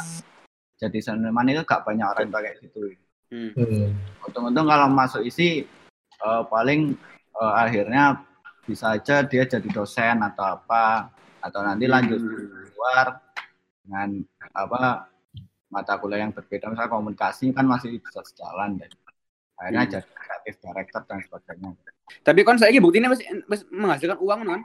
jadi 0.76 0.98
seniman 1.00 1.48
itu 1.48 1.64
gak 1.64 1.88
banyak 1.88 2.04
orang 2.04 2.28
yang 2.28 2.36
kayak 2.36 2.56
gitu 2.60 2.92
Hmm. 3.32 3.50
Hmm. 3.56 3.90
untung-untung 4.22 4.68
kalau 4.68 4.86
masuk 4.92 5.26
isi 5.26 5.66
eh, 6.20 6.42
paling 6.46 6.94
eh, 7.34 7.52
akhirnya 7.56 8.22
bisa 8.62 8.94
aja 8.94 9.26
dia 9.26 9.42
jadi 9.42 9.64
dosen 9.74 10.22
atau 10.22 10.54
apa 10.60 11.10
atau 11.42 11.60
nanti 11.66 11.90
lanjut 11.90 12.20
di 12.20 12.44
luar 12.76 13.18
dengan 13.82 14.22
apa 14.54 15.08
mata 15.66 15.98
kuliah 15.98 16.24
yang 16.24 16.32
berbeda 16.32 16.70
misalnya 16.70 16.92
komunikasi 16.94 17.50
kan 17.50 17.66
masih 17.66 17.98
bisa 17.98 18.22
sejalan 18.22 18.78
dan 18.78 18.88
akhirnya 19.54 19.82
Hmm. 19.82 19.92
jadi 19.92 20.08
kreatif 20.12 20.54
director 20.58 21.00
dan 21.06 21.18
sebagainya 21.22 21.70
Tapi 22.20 22.40
kan 22.42 22.56
saya 22.56 22.74
buktinya 22.78 23.10
masih, 23.10 23.26
masih 23.46 23.64
menghasilkan 23.70 24.18
uang 24.20 24.40
kan? 24.44 24.60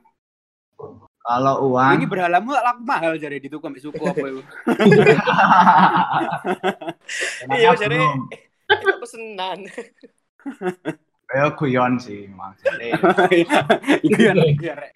kalau 1.19 1.55
uang 1.69 1.93
Ini 1.95 2.05
berhalamu 2.07 2.51
laku 2.51 2.81
mahal 2.83 3.13
jadi 3.15 3.37
di 3.37 3.47
tukang 3.47 3.75
suku 3.75 3.99
apa 3.99 4.23
itu? 4.23 4.41
Iya, 7.49 7.73
jadi 7.75 7.97
itu 8.69 8.85
pesenan. 9.01 9.59
Kayak 11.25 11.49
guyon 11.55 11.93
sih 12.01 12.27
maksudnya 12.27 12.89
Iya, 14.09 14.33
iya, 14.33 14.73
Rek. 14.81 14.91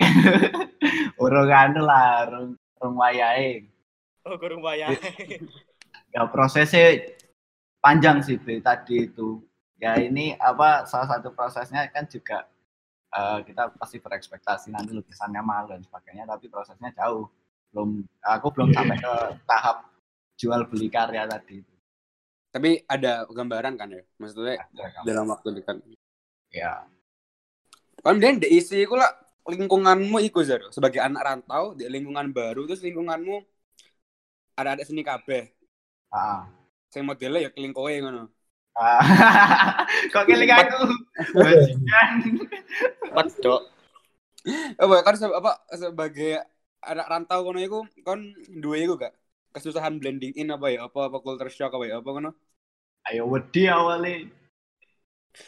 urung 1.22 1.48
anu 1.48 1.82
lah 1.86 2.26
urung 2.26 2.58
urung 2.82 2.96
wayahe 2.98 3.70
Oh, 4.24 4.40
kurang 4.40 4.64
bayar. 4.64 4.96
ya 6.16 6.24
prosesnya 6.32 6.96
panjang 7.84 8.24
sih 8.24 8.40
tadi 8.64 9.12
itu 9.12 9.44
ya 9.84 10.00
ini 10.00 10.32
apa 10.40 10.88
salah 10.88 11.08
satu 11.12 11.36
prosesnya 11.36 11.84
kan 11.92 12.08
juga 12.08 12.48
eh, 13.12 13.40
kita 13.44 13.76
pasti 13.76 14.00
berekspektasi 14.00 14.72
nanti 14.72 14.96
lukisannya 14.96 15.44
mahal 15.44 15.76
dan 15.76 15.84
sebagainya 15.84 16.24
tapi 16.24 16.48
prosesnya 16.48 16.96
jauh 16.96 17.28
belum 17.76 18.08
aku 18.24 18.48
belum 18.56 18.70
sampai 18.72 18.96
ke 18.96 19.14
tahap 19.44 19.78
jual 20.40 20.62
beli 20.72 20.88
karya 20.88 21.28
tadi 21.28 21.60
Tapi 22.54 22.86
ada 22.86 23.26
gambaran 23.26 23.74
kan 23.82 23.90
ya? 23.90 24.06
Maksudnya 24.22 24.62
dalam 25.02 25.26
waktu 25.34 25.58
dekat. 25.58 25.82
ya 26.54 26.86
Kan 28.06 28.22
dia 28.22 28.30
diisi 28.38 28.86
lah 28.86 29.10
lingkunganmu 29.50 30.22
iku 30.30 30.46
Zaro 30.46 30.70
sebagai 30.70 31.02
anak 31.02 31.22
rantau 31.26 31.74
di 31.74 31.90
lingkungan 31.90 32.30
baru 32.30 32.70
terus 32.70 32.86
lingkunganmu 32.86 33.42
ada 34.54 34.78
ada 34.78 34.84
seni 34.86 35.02
kabeh. 35.02 35.50
ah. 36.14 36.46
Sing 36.94 37.04
modelnya 37.10 37.40
ya 37.46 37.50
keling 37.50 37.74
kowe 37.74 37.90
ngono. 37.90 38.30
Ah. 38.74 39.00
kok 40.14 40.26
keling 40.26 40.50
aku. 40.50 40.82
Pedok. 43.14 43.62
Apa 44.82 44.96
kan 45.06 45.16
se- 45.16 45.38
apa 45.38 45.52
sebagai 45.72 46.42
anak 46.84 47.08
rantau 47.08 47.40
kono 47.48 47.60
iku 47.62 47.80
kon 48.04 48.34
duwe 48.50 48.84
iku 48.84 49.00
gak 49.00 49.14
kesusahan 49.54 50.02
blending 50.02 50.34
in 50.36 50.52
apa 50.52 50.74
ya 50.74 50.90
apa 50.90 51.08
apa 51.08 51.18
culture 51.22 51.54
shock 51.54 51.72
apa 51.72 51.86
ya 51.86 52.02
apa 52.02 52.10
ngono. 52.10 52.32
ayo 53.04 53.28
wedi 53.28 53.68
awalnya 53.68 54.28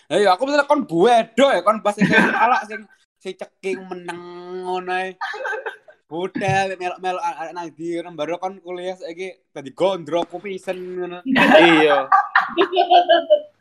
Eh 0.10 0.25
aku 0.25 0.50
misalnya 0.50 0.65
kon 0.70 0.86
buedo 0.86 1.46
ya 1.50 1.62
kon 1.62 1.82
pas 1.82 1.94
sing 1.94 2.10
alak 2.13 2.65
sing 2.65 2.82
sing 3.22 3.34
ceking 3.38 3.86
meneng 3.86 4.22
ngono 4.65 4.94
ae. 4.94 5.17
Budal 6.05 6.77
melok-melok 6.77 7.24
anak 7.25 7.53
nang 7.58 7.67
ndi 7.74 7.98
baru 8.13 8.38
kon 8.38 8.62
kuliah 8.62 8.98
saiki 8.98 9.34
dadi 9.53 9.74
gondrong 9.74 10.25
kupisen 10.29 10.77
ngono. 10.77 11.20
Iya. 11.25 12.10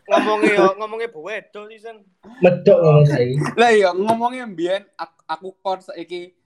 Ngomongnya 0.05 0.53
yo 0.53 0.69
ngomongnya 0.77 1.09
buwedo 1.09 1.61
sih 1.67 1.81
sen. 1.81 1.97
Medok 2.45 2.77
ngomong 2.77 3.07
saya. 3.09 3.25
Lah 3.57 3.71
iya 3.73 3.91
ngomongnya 3.91 4.45
mbiyen 4.45 4.85
aku, 4.95 5.17
aku 5.25 5.49
kon 5.61 5.81
saiki 5.81 6.37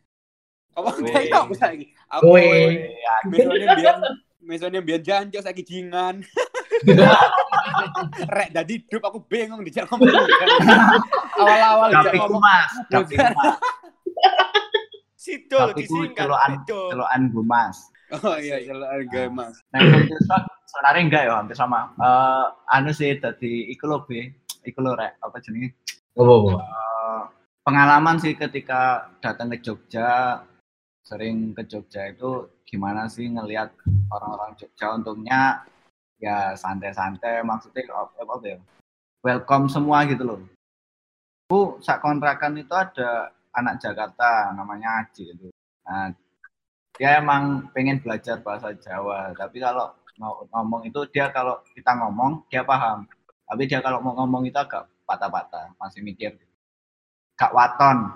apa 0.79 0.95
Kowe. 0.95 1.11
saiki 1.11 1.31
aku 1.35 1.55
saiki 1.59 1.87
aku 2.07 2.23
Kowe. 2.23 2.47
misalnya 3.27 3.67
biyen 3.75 3.97
misalnya 4.39 4.81
biyen 4.81 5.03
janjo 5.03 5.39
saiki 5.43 5.67
jingan. 5.67 6.23
Rek 8.31 8.55
dadi 8.55 8.79
hidup 8.79 9.03
aku 9.03 9.19
bingung 9.27 9.67
dijak 9.67 9.91
ngomong. 9.91 10.07
Awal-awal 11.35 11.89
dijak 11.91 12.15
ngomong. 12.23 12.39
mas 12.39 12.71
tapi 12.87 13.19
Bukan. 13.19 13.35
mas 13.35 13.57
Sido 15.29 15.59
tapi 15.59 15.83
ku 15.85 15.99
disingkat. 16.15 16.31
mas 17.43 17.91
Oh 18.09 18.37
iya, 18.41 18.57
jalan 18.65 18.89
harga 18.89 19.21
mas. 19.29 19.61
Nah, 19.69 19.81
shock 20.25 20.45
sebenarnya 20.65 21.03
enggak 21.05 21.23
ya, 21.29 21.33
hampir 21.37 21.57
sama. 21.57 21.93
Eh 22.01 22.47
anu 22.73 22.91
sih 22.97 23.13
tadi 23.21 23.69
iku 23.69 23.85
lho 23.85 23.99
be, 24.09 24.33
iku 24.65 24.81
lho 24.81 24.97
rek, 24.97 25.21
apa 25.21 25.37
jenenge? 25.45 25.77
Apa 26.17 26.33
apa? 26.33 26.51
Eh, 26.57 27.23
pengalaman 27.69 28.17
sih 28.17 28.33
ketika 28.33 29.13
datang 29.21 29.53
ke 29.53 29.61
Jogja, 29.61 30.41
sering 31.05 31.53
ke 31.53 31.69
Jogja 31.69 32.09
itu 32.09 32.49
gimana 32.65 33.13
sih 33.13 33.29
ngelihat 33.29 33.77
orang-orang 34.09 34.57
Jogja 34.57 34.97
untungnya 34.97 35.69
ya 36.17 36.57
santai-santai 36.57 37.45
maksudnya 37.45 37.85
apa 37.93 38.25
apa 38.25 38.45
ya? 38.45 38.59
Welcome 39.21 39.69
semua 39.69 40.09
gitu 40.09 40.25
loh. 40.25 40.41
Bu, 41.49 41.81
sak 41.85 42.01
kontrakan 42.05 42.61
itu 42.61 42.73
ada 42.73 43.33
anak 43.57 43.81
Jakarta 43.81 44.53
namanya 44.53 45.05
Aji 45.05 45.33
itu. 45.33 45.49
Nah, 45.89 46.13
dia 46.99 47.23
emang 47.23 47.71
pengen 47.71 48.03
belajar 48.03 48.43
bahasa 48.43 48.75
Jawa, 48.75 49.31
tapi 49.39 49.63
kalau 49.63 49.95
mau 50.19 50.43
ngomong 50.51 50.91
itu 50.91 51.07
dia 51.15 51.31
kalau 51.31 51.63
kita 51.73 51.95
ngomong 51.95 52.43
dia 52.51 52.67
paham. 52.67 53.07
Tapi 53.49 53.65
dia 53.65 53.79
kalau 53.81 54.03
mau 54.03 54.13
ngomong 54.19 54.45
itu 54.45 54.59
agak 54.59 54.91
patah-patah, 55.09 55.73
masih 55.81 56.05
mikir. 56.05 56.37
Gak 57.39 57.55
waton. 57.55 58.13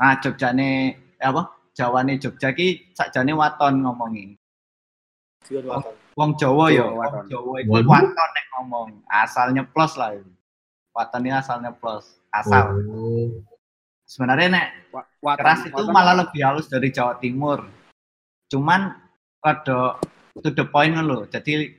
Nah, 0.00 0.16
Jogja 0.18 0.50
nih 0.50 0.96
apa? 1.20 1.52
Jawa 1.76 2.00
nih 2.02 2.16
Jogja 2.16 2.56
ki 2.56 2.90
sakjane 2.96 3.36
waton 3.36 3.84
ngomongi. 3.84 4.34
Wong 6.16 6.30
Jawa 6.40 6.72
ya, 6.72 6.88
wong 6.88 6.98
waton. 6.98 7.24
Jawa 7.28 7.54
itu 7.62 7.70
waton 7.84 8.28
nek 8.32 8.46
ngomong. 8.56 8.88
Asalnya 9.06 9.62
plus 9.68 9.94
lah 10.00 10.16
itu. 10.16 10.32
Waton 10.96 11.20
ini 11.28 11.36
asalnya 11.36 11.70
plus. 11.76 12.16
Asal. 12.32 12.80
Oh. 12.90 13.44
Sebenarnya 14.08 14.48
nek 14.50 14.66
waton- 15.20 15.36
keras 15.36 15.60
itu 15.68 15.76
waton- 15.76 15.92
malah 15.92 16.14
lebih 16.26 16.40
halus 16.42 16.66
dari 16.66 16.88
Jawa 16.88 17.20
Timur. 17.20 17.68
Cuman 18.52 18.94
rada 19.42 19.98
to 20.42 20.48
the 20.54 20.64
point 20.66 20.94
lho. 20.94 21.26
Jadi 21.26 21.74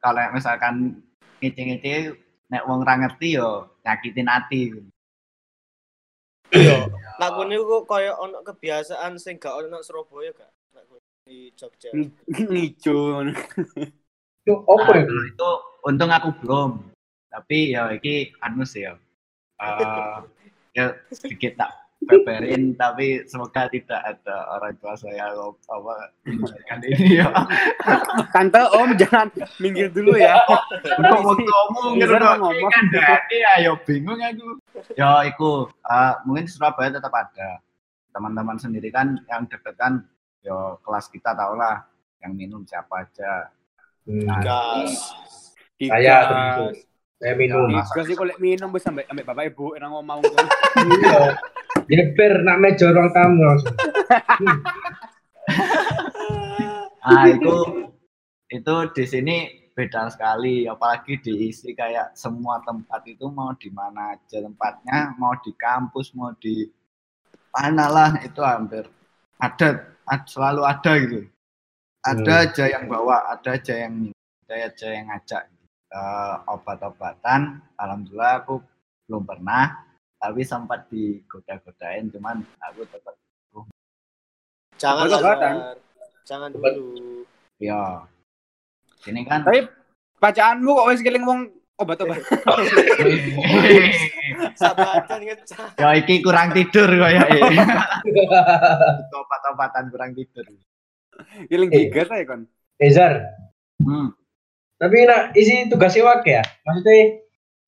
kalau 0.00 0.24
misalkan 0.32 1.02
ngece-ngece 1.42 2.16
nek 2.48 2.64
wong 2.64 2.86
ra 2.86 2.94
ngerti 2.96 3.36
yo 3.36 3.66
nyakitin 3.82 4.30
hati. 4.30 4.62
Iya. 6.54 6.86
Nak 7.18 7.30
kene 7.34 7.58
kok 7.58 7.82
koyo 7.90 8.12
ono 8.22 8.40
kebiasaan 8.46 9.18
sing 9.18 9.36
gak 9.42 9.56
ono 9.56 9.66
nang 9.66 9.82
Surabaya 9.82 10.30
gak? 10.30 10.52
Di 11.26 11.50
Jogja. 11.58 11.90
Ngicu. 12.30 12.98
Itu 14.46 14.54
apa 14.62 14.90
Nah, 14.94 15.26
itu? 15.26 15.50
untung 15.82 16.10
aku 16.14 16.30
belum. 16.38 16.86
Tapi 17.34 17.74
ya 17.74 17.90
iki 17.90 18.30
anu 18.38 18.62
sih 18.62 18.86
ya. 18.86 18.94
Eh, 19.58 20.16
ya 20.76 20.94
sedikit 21.10 21.58
tak 21.58 21.70
beberin 22.04 22.76
tapi 22.76 23.24
semoga 23.26 23.66
tidak 23.72 23.98
ada 23.98 24.36
orang 24.52 24.76
tua 24.78 24.94
saya 24.94 25.32
apa 25.32 25.94
mendengarkan 26.22 26.78
ini 26.86 27.18
ya. 27.18 27.28
Tante 28.30 28.62
Om 28.62 28.94
jangan 29.00 29.26
minggir 29.58 29.90
dulu 29.90 30.14
ya. 30.14 30.38
Kok 30.46 30.62
mau 31.00 31.34
ngomong 31.34 31.98
gitu 31.98 32.14
Bisa 32.14 32.22
dong. 32.22 32.38
ngomong. 32.44 32.70
Kan 32.70 32.84
dari 32.92 33.38
ayo 33.58 33.72
bingung 33.82 34.20
aku. 34.20 34.48
Ya 34.94 35.24
iku 35.26 35.66
eh, 35.72 36.14
mungkin 36.28 36.46
Surabaya 36.46 36.94
tetap 36.94 37.10
ada. 37.10 37.58
Teman-teman 38.12 38.56
sendiri 38.56 38.88
kan 38.92 39.18
yang 39.26 39.48
deket 39.50 39.74
kan 39.76 40.04
ya 40.44 40.78
kelas 40.84 41.10
kita 41.10 41.34
tau 41.34 41.58
lah 41.58 41.84
yang 42.22 42.32
minum 42.36 42.62
siapa 42.68 43.02
aja. 43.02 43.50
Hmm. 44.06 44.30
Gas. 44.44 45.10
Saya 45.76 46.16
terus. 46.28 46.86
Saya 47.16 47.32
minum. 47.32 47.68
Tiga 47.70 48.02
sih 48.04 48.12
kalau 48.12 48.34
minum 48.36 48.68
bisa 48.70 48.88
sampai 48.88 49.04
sampai 49.04 49.24
bapak 49.24 49.44
ibu 49.48 49.72
yang 49.72 49.88
ngomong 49.90 50.20
Iya. 50.76 51.32
Jeper 51.86 52.42
nak 52.42 52.58
meja 52.58 52.90
orang 52.90 53.08
tamu 53.10 53.42
langsung. 53.42 53.76
Nah 57.00 57.24
itu 57.32 57.54
itu 58.46 58.74
di 58.92 59.04
sini 59.04 59.36
beda 59.72 60.08
sekali 60.08 60.64
apalagi 60.64 61.20
diisi 61.20 61.72
kayak 61.72 62.12
semua 62.12 62.60
tempat 62.62 63.04
itu 63.04 63.28
mau 63.28 63.52
di 63.54 63.68
mana 63.68 64.12
aja 64.12 64.40
tempatnya 64.40 65.12
mau 65.14 65.36
di 65.36 65.52
kampus 65.52 66.16
mau 66.16 66.32
di 66.34 66.64
mana 67.52 67.84
lah 67.86 68.10
itu 68.18 68.40
hampir 68.40 68.88
ada, 69.36 69.68
ad- 70.04 70.24
selalu 70.26 70.62
ada 70.64 70.92
gitu 70.96 71.20
ada 72.00 72.34
Hmm. 72.34 72.44
aja 72.48 72.64
yang 72.70 72.84
bawa 72.86 73.28
ada 73.28 73.52
aja 73.52 73.74
yang 73.76 74.08
ada 74.46 74.54
aja 74.64 74.86
yang 74.88 75.06
ngajak 75.12 75.42
Eh, 75.96 76.34
obat-obatan 76.52 77.56
alhamdulillah 77.80 78.44
aku 78.44 78.60
belum 79.08 79.24
pernah 79.24 79.80
tapi 80.20 80.44
sempat 80.44 80.92
digoda-godain 80.92 82.12
cuman 82.12 82.44
aku 82.60 82.84
tetap 82.84 83.16
Jangan 84.76 85.08
Obat-obatan. 85.08 85.54
Jangan 86.28 86.52
dulu. 86.52 87.24
ya 87.56 88.04
ini 89.08 89.24
kan 89.24 89.40
Tapi 89.40 89.64
bacaanmu 90.20 90.68
kok 90.68 90.88
wis 90.92 91.00
keling 91.00 91.24
wong 91.24 91.48
obat-obat. 91.80 92.20
Sabadan 94.60 95.20
ngecah. 95.24 95.80
ya 95.80 95.88
iki 95.96 96.20
kurang 96.20 96.52
tidur 96.52 96.92
kaya 96.92 97.24
obat-obatan 99.16 99.84
kurang 99.88 100.12
tidur 100.12 100.44
Giling 101.48 101.72
gigas 101.72 102.12
aja 102.12 102.28
kon. 102.28 102.44
Ezar, 102.76 103.32
hmm. 103.80 104.12
Tapi 104.76 105.08
nak 105.08 105.32
isi 105.32 105.72
tugasnya 105.72 106.04
wak 106.04 106.24
ya? 106.28 106.44
Maksudnya 106.68 107.24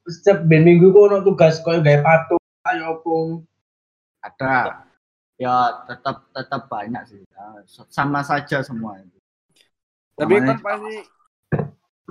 setiap 0.08 0.38
ben 0.44 0.64
minggu 0.64 0.92
kok 0.92 1.04
ono 1.08 1.18
tugas 1.24 1.60
koyo 1.60 1.80
gawe 1.84 2.00
patung 2.00 2.40
ayo 2.68 3.00
opung. 3.00 3.44
ada 4.18 4.84
ya 5.38 5.86
tetap 5.86 6.26
tetap 6.34 6.66
banyak 6.66 7.06
sih 7.06 7.22
Ya, 7.38 7.62
sama 7.86 8.26
saja 8.26 8.66
semua 8.66 8.98
itu 8.98 9.14
Tapi 10.18 10.42
kan 10.42 10.58
pasti 10.58 11.06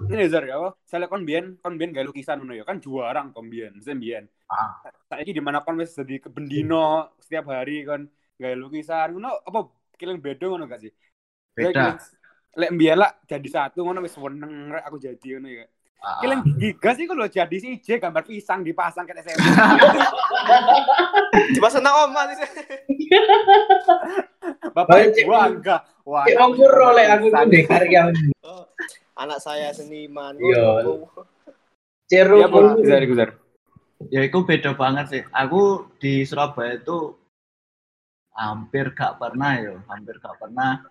ini 0.08 0.30
Zar 0.32 0.46
ya, 0.48 0.56
apa? 0.62 0.78
Saya 0.88 1.10
kon 1.12 1.28
biyen 1.28 1.60
kon 1.60 1.76
biyen 1.76 1.92
gawe 1.92 2.06
lukisan 2.08 2.40
ngono 2.40 2.56
ya, 2.56 2.64
kan 2.64 2.78
juarang 2.78 3.34
kon 3.34 3.50
biyen, 3.50 3.76
mesti 3.76 3.98
biyen. 3.98 4.30
Ah. 4.46 4.80
Saiki 5.10 5.34
di 5.34 5.42
mana 5.42 5.66
kon 5.66 5.76
wis 5.76 5.92
jadi 5.98 6.22
kebendino 6.22 7.12
setiap 7.20 7.50
hari 7.52 7.84
kon 7.84 8.08
gawe 8.40 8.56
lukisan 8.56 9.18
ngono 9.18 9.42
apa 9.44 9.68
kiling 10.00 10.22
bedo 10.22 10.54
ngono 10.54 10.70
gak 10.70 10.86
sih? 10.86 10.94
Beda 11.58 11.98
Lek 12.56 12.72
biyen 12.78 13.02
lah 13.02 13.12
jadi 13.28 13.48
satu 13.50 13.84
ngono 13.84 14.06
wis 14.06 14.16
weneng 14.16 14.72
rek 14.72 14.86
aku 14.88 14.98
jadi 15.02 15.28
ngono 15.38 15.50
ya. 15.52 15.66
Ah, 15.98 16.22
gigas 16.62 17.02
iku 17.02 17.18
lho 17.18 17.26
jadi 17.26 17.58
sih 17.58 17.82
J 17.82 17.98
gambar 17.98 18.22
pisang 18.22 18.62
dipasang 18.62 19.10
ke 19.10 19.18
SMP. 19.18 19.42
Coba 21.58 21.70
senang 21.74 22.06
oma 22.06 22.22
sih. 22.38 22.38
Bapak 24.78 25.10
ibu 25.18 25.34
enggak. 25.34 25.82
Wah. 26.06 26.24
Cek 26.24 26.38
wong 26.38 26.54
kuro 26.54 26.94
lek 26.94 27.08
aku 27.18 27.26
ku 27.34 27.42
ndek 27.50 27.66
karya. 27.66 28.14
Oh, 28.46 28.70
anak 29.18 29.42
saya 29.42 29.74
seniman. 29.74 30.38
Iya. 30.38 30.86
Cero 32.08 32.40
Ya, 32.40 32.48
iku, 33.04 33.14
Zar. 33.20 33.36
ya 34.08 34.22
itu 34.24 34.40
beda 34.46 34.78
banget 34.78 35.06
sih 35.12 35.24
aku 35.34 35.92
di 36.00 36.24
Surabaya 36.24 36.80
itu 36.80 37.18
hampir 38.32 38.94
gak 38.94 39.20
pernah 39.20 39.58
ya 39.58 39.74
hampir 39.90 40.16
gak 40.22 40.38
pernah 40.40 40.86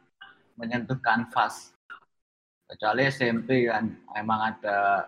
menyentuh 0.57 0.99
kanvas 1.05 1.77
kecuali 2.67 3.07
SMP 3.07 3.71
kan 3.71 3.87
emang 4.19 4.53
ada 4.55 5.07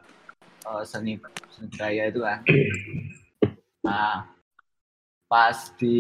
eh, 0.63 0.85
seni 0.87 1.19
seni 1.51 1.67
budaya 1.69 2.03
itu 2.07 2.21
kan. 2.23 2.39
Nah 3.83 4.17
pas 5.29 5.59
di 5.77 5.97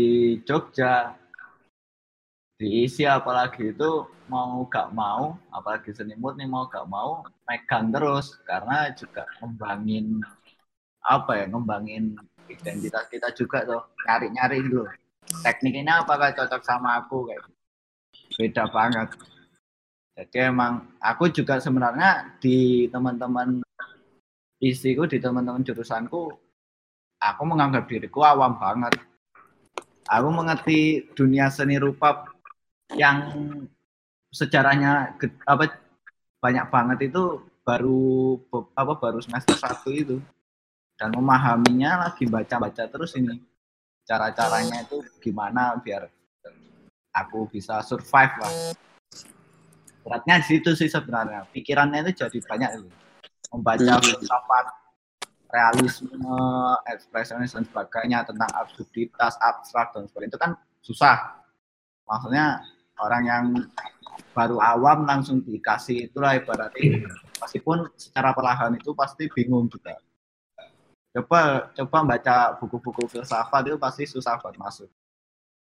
Jogja 0.46 1.12
diisi 2.58 3.06
apalagi 3.06 3.70
itu 3.70 4.06
mau 4.30 4.66
gak 4.66 4.90
mau 4.94 5.38
apalagi 5.54 5.94
seni 5.94 6.14
murni 6.18 6.46
mau 6.46 6.70
gak 6.70 6.87
mau 6.87 7.26
megang 7.48 7.90
terus. 7.90 8.38
Karena 8.46 8.92
juga 8.94 9.26
ngembangin 9.42 10.22
apa 11.02 11.42
ya 11.42 11.46
ngembangin 11.50 12.14
identitas 12.48 13.04
kita 13.11 13.28
juga 13.34 13.66
tuh 13.66 13.82
nyari-nyari 14.06 14.62
dulu. 14.62 14.87
Tekniknya 15.44 16.06
apakah 16.06 16.32
cocok 16.32 16.62
sama 16.64 17.04
aku 17.04 17.28
kayak 17.28 17.44
beda 18.38 18.64
banget 18.72 19.08
jadi 20.18 20.50
emang 20.50 20.83
aku 20.98 21.31
juga 21.31 21.62
sebenarnya 21.62 22.35
di 22.42 22.90
teman-teman 22.90 23.62
isiku 24.59 25.07
di 25.07 25.22
teman-teman 25.22 25.62
jurusanku 25.62 26.35
aku 27.22 27.42
menganggap 27.46 27.87
diriku 27.87 28.26
awam 28.26 28.59
banget. 28.59 28.98
Aku 30.11 30.35
mengerti 30.35 31.07
dunia 31.14 31.54
seni 31.54 31.78
rupa 31.78 32.26
yang 32.98 33.31
sejarahnya 34.35 35.14
apa 35.46 35.78
banyak 36.42 36.66
banget 36.66 36.98
itu 37.14 37.46
baru 37.62 38.42
apa 38.74 38.98
baru 38.98 39.22
semester 39.22 39.54
satu 39.54 39.94
itu. 39.94 40.18
Dan 40.98 41.14
memahaminya 41.14 42.11
lagi 42.11 42.26
baca-baca 42.26 42.90
terus 42.90 43.14
ini. 43.14 43.38
Cara-caranya 44.02 44.83
itu 44.83 44.98
gimana 45.22 45.78
biar 45.78 46.11
aku 47.14 47.46
bisa 47.46 47.78
survive 47.87 48.35
lah 48.42 48.54
beratnya 50.04 50.40
di 50.40 50.46
situ 50.46 50.70
sih 50.74 50.88
sebenarnya. 50.88 51.46
Pikirannya 51.50 52.04
itu 52.06 52.24
jadi 52.24 52.38
banyak 52.44 52.70
itu. 52.80 52.88
Membaca 53.52 53.92
Hmm. 53.96 54.04
filsafat 54.04 54.66
realisme 55.48 56.12
ekspresionis 56.84 57.56
dan 57.56 57.64
sebagainya 57.64 58.20
tentang 58.28 58.50
absurditas 58.52 59.40
abstrak 59.40 59.96
dan 59.96 60.04
sebagainya 60.04 60.32
itu 60.37 60.40
kan 60.40 60.52
susah. 60.84 61.16
Maksudnya 62.04 62.61
orang 63.00 63.22
yang 63.24 63.44
baru 64.37 64.61
awam 64.61 65.08
langsung 65.08 65.40
dikasih 65.40 66.12
itulah 66.12 66.37
ibaratnya. 66.37 67.08
Meskipun 67.40 67.88
secara 67.96 68.37
perlahan 68.37 68.76
itu 68.76 68.92
pasti 68.92 69.24
bingung 69.32 69.72
juga. 69.72 69.96
Coba 71.16 71.72
coba 71.72 71.98
baca 72.04 72.37
buku-buku 72.61 73.08
filsafat 73.08 73.72
itu 73.72 73.80
pasti 73.80 74.04
susah 74.04 74.37
buat 74.38 74.54
masuk 74.61 74.92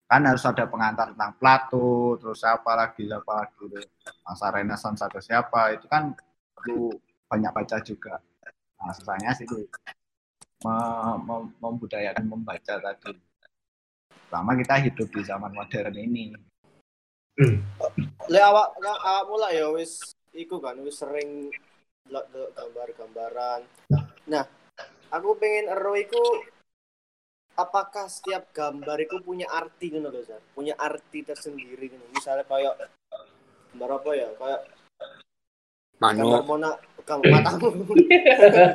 kan 0.08 0.24
harus 0.24 0.40
ada 0.48 0.64
pengantar 0.64 1.12
tentang 1.12 1.36
Plato 1.36 2.16
terus 2.16 2.40
apa 2.40 2.72
lagi 2.72 3.04
apa 3.12 3.44
lagi 3.44 3.84
masa 4.24 4.48
Renaissance 4.48 5.04
atau 5.04 5.20
siapa 5.20 5.76
itu 5.76 5.84
kan 5.84 6.16
perlu 6.56 6.88
banyak 7.28 7.52
baca 7.52 7.76
juga. 7.84 8.16
Nah 8.80 8.96
susahnya 8.96 9.36
sih 9.36 9.44
itu. 9.44 9.68
Mem- 10.64 11.22
mem- 11.28 11.54
membudayakan 11.60 12.24
membaca 12.24 12.74
tadi. 12.80 13.12
Selama 14.32 14.56
kita 14.56 14.74
hidup 14.80 15.08
di 15.12 15.20
zaman 15.22 15.52
modern 15.52 15.94
ini. 15.94 16.32
Le 18.32 18.40
awak 18.42 18.80
awak 18.80 18.98
awak 19.04 19.24
mula 19.28 19.48
ya 19.52 19.68
wis 19.70 20.16
iku 20.32 20.58
kan 20.58 20.80
wis 20.82 20.98
sering 20.98 21.52
gambar-gambaran. 22.08 23.60
Nah, 24.26 24.44
aku 25.12 25.36
pengen 25.36 25.68
ero 25.68 25.92
iku 25.94 26.48
apakah 27.58 28.06
setiap 28.06 28.54
gambar 28.54 29.02
itu 29.02 29.18
punya 29.18 29.50
arti 29.50 29.90
gitu 29.90 30.06
loh, 30.06 30.22
Zar? 30.22 30.38
Punya 30.54 30.78
arti 30.78 31.26
tersendiri 31.26 31.90
gitu. 31.90 32.04
Misalnya 32.14 32.46
kayak 32.46 32.86
gambar 33.74 33.90
apa 33.98 34.10
ya? 34.14 34.28
Kayak 34.38 34.60
gambar 35.98 36.42
Manu. 36.46 36.46
Mona 36.46 36.70
gambar 37.02 37.26
matamu. 37.34 37.68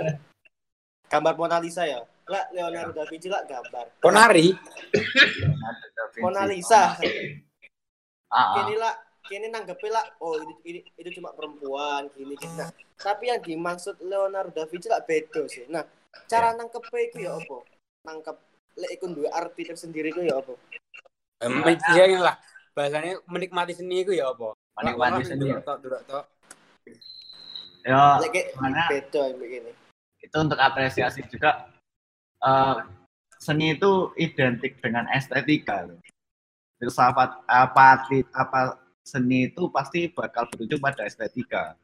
gambar 1.11 1.33
Mona 1.39 1.57
Lisa 1.63 1.87
ya. 1.87 2.03
Lah 2.27 2.43
Leonardo 2.51 2.91
da 2.91 3.07
Vinci 3.07 3.31
lah 3.31 3.47
gambar. 3.47 4.03
Ponari. 4.03 4.51
Mona 6.19 6.43
Lisa. 6.43 6.99
Ah, 8.27 8.35
ah. 8.35 8.47
Kini 8.59 8.75
lah, 8.75 8.93
kini 9.29 9.47
nanggepin 9.47 9.93
lah, 9.93 10.03
oh 10.19 10.41
ini, 10.41 10.53
ini 10.65 10.79
itu 10.97 11.21
cuma 11.21 11.29
perempuan, 11.37 12.09
gini 12.17 12.33
gini. 12.33 12.57
Nah, 12.57 12.73
tapi 12.97 13.29
yang 13.29 13.39
dimaksud 13.45 14.01
Leonardo 14.01 14.51
da 14.51 14.65
Vinci 14.65 14.89
lah 14.89 15.05
beda 15.05 15.45
sih. 15.45 15.69
Nah, 15.69 15.85
cara 16.25 16.57
nangkepnya 16.57 16.99
itu 17.07 17.17
ya 17.29 17.37
apa? 17.37 17.57
Nangkep 18.09 18.37
lek 18.73 18.91
iku 18.97 19.05
duwe 19.11 19.29
arti 19.29 19.61
tersendiri 19.69 20.09
itu 20.09 20.25
ya 20.25 20.39
apa? 20.41 20.53
Ya 21.93 22.05
lah. 22.19 22.35
Bahasanya 22.73 23.21
menikmati 23.29 23.77
seni 23.77 24.01
itu 24.01 24.17
ya 24.17 24.33
apa? 24.33 24.57
menikmati 24.79 25.23
sendiri 25.25 25.61
Tok, 25.61 25.77
tok, 25.85 26.01
tok. 26.09 26.25
ya 27.83 28.15
mana 28.57 28.87
beda 28.87 29.35
begini. 29.35 29.71
itu 30.23 30.37
untuk 30.39 30.55
apresiasi 30.55 31.19
juga 31.27 31.67
eh, 32.39 32.77
seni 33.43 33.75
itu 33.75 34.15
identik 34.15 34.79
dengan 34.79 35.03
estetika 35.11 35.83
loh. 35.83 35.99
filsafat 36.79 37.43
apa 37.43 37.83
arti 37.99 38.23
apa 38.31 38.79
seni 39.03 39.51
itu 39.51 39.67
pasti 39.67 40.07
bakal 40.07 40.47
berujung 40.47 40.79
pada 40.79 41.03
estetika 41.03 41.75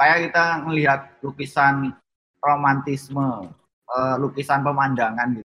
kayak 0.00 0.32
kita 0.32 0.44
melihat 0.64 1.00
lukisan 1.20 1.92
romantisme 2.40 3.52
eh, 3.92 4.16
lukisan 4.16 4.64
pemandangan 4.64 5.38
gitu 5.38 5.45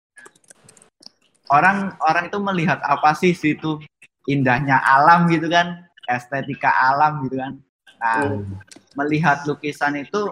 orang 1.50 1.98
orang 2.00 2.30
itu 2.30 2.38
melihat 2.38 2.78
apa 2.86 3.10
sih 3.18 3.34
situ 3.34 3.82
indahnya 4.30 4.78
alam 4.78 5.26
gitu 5.26 5.50
kan 5.50 5.90
estetika 6.06 6.70
alam 6.70 7.26
gitu 7.26 7.38
kan. 7.38 7.52
Nah 8.00 8.40
melihat 8.98 9.42
lukisan 9.46 9.98
itu 9.98 10.30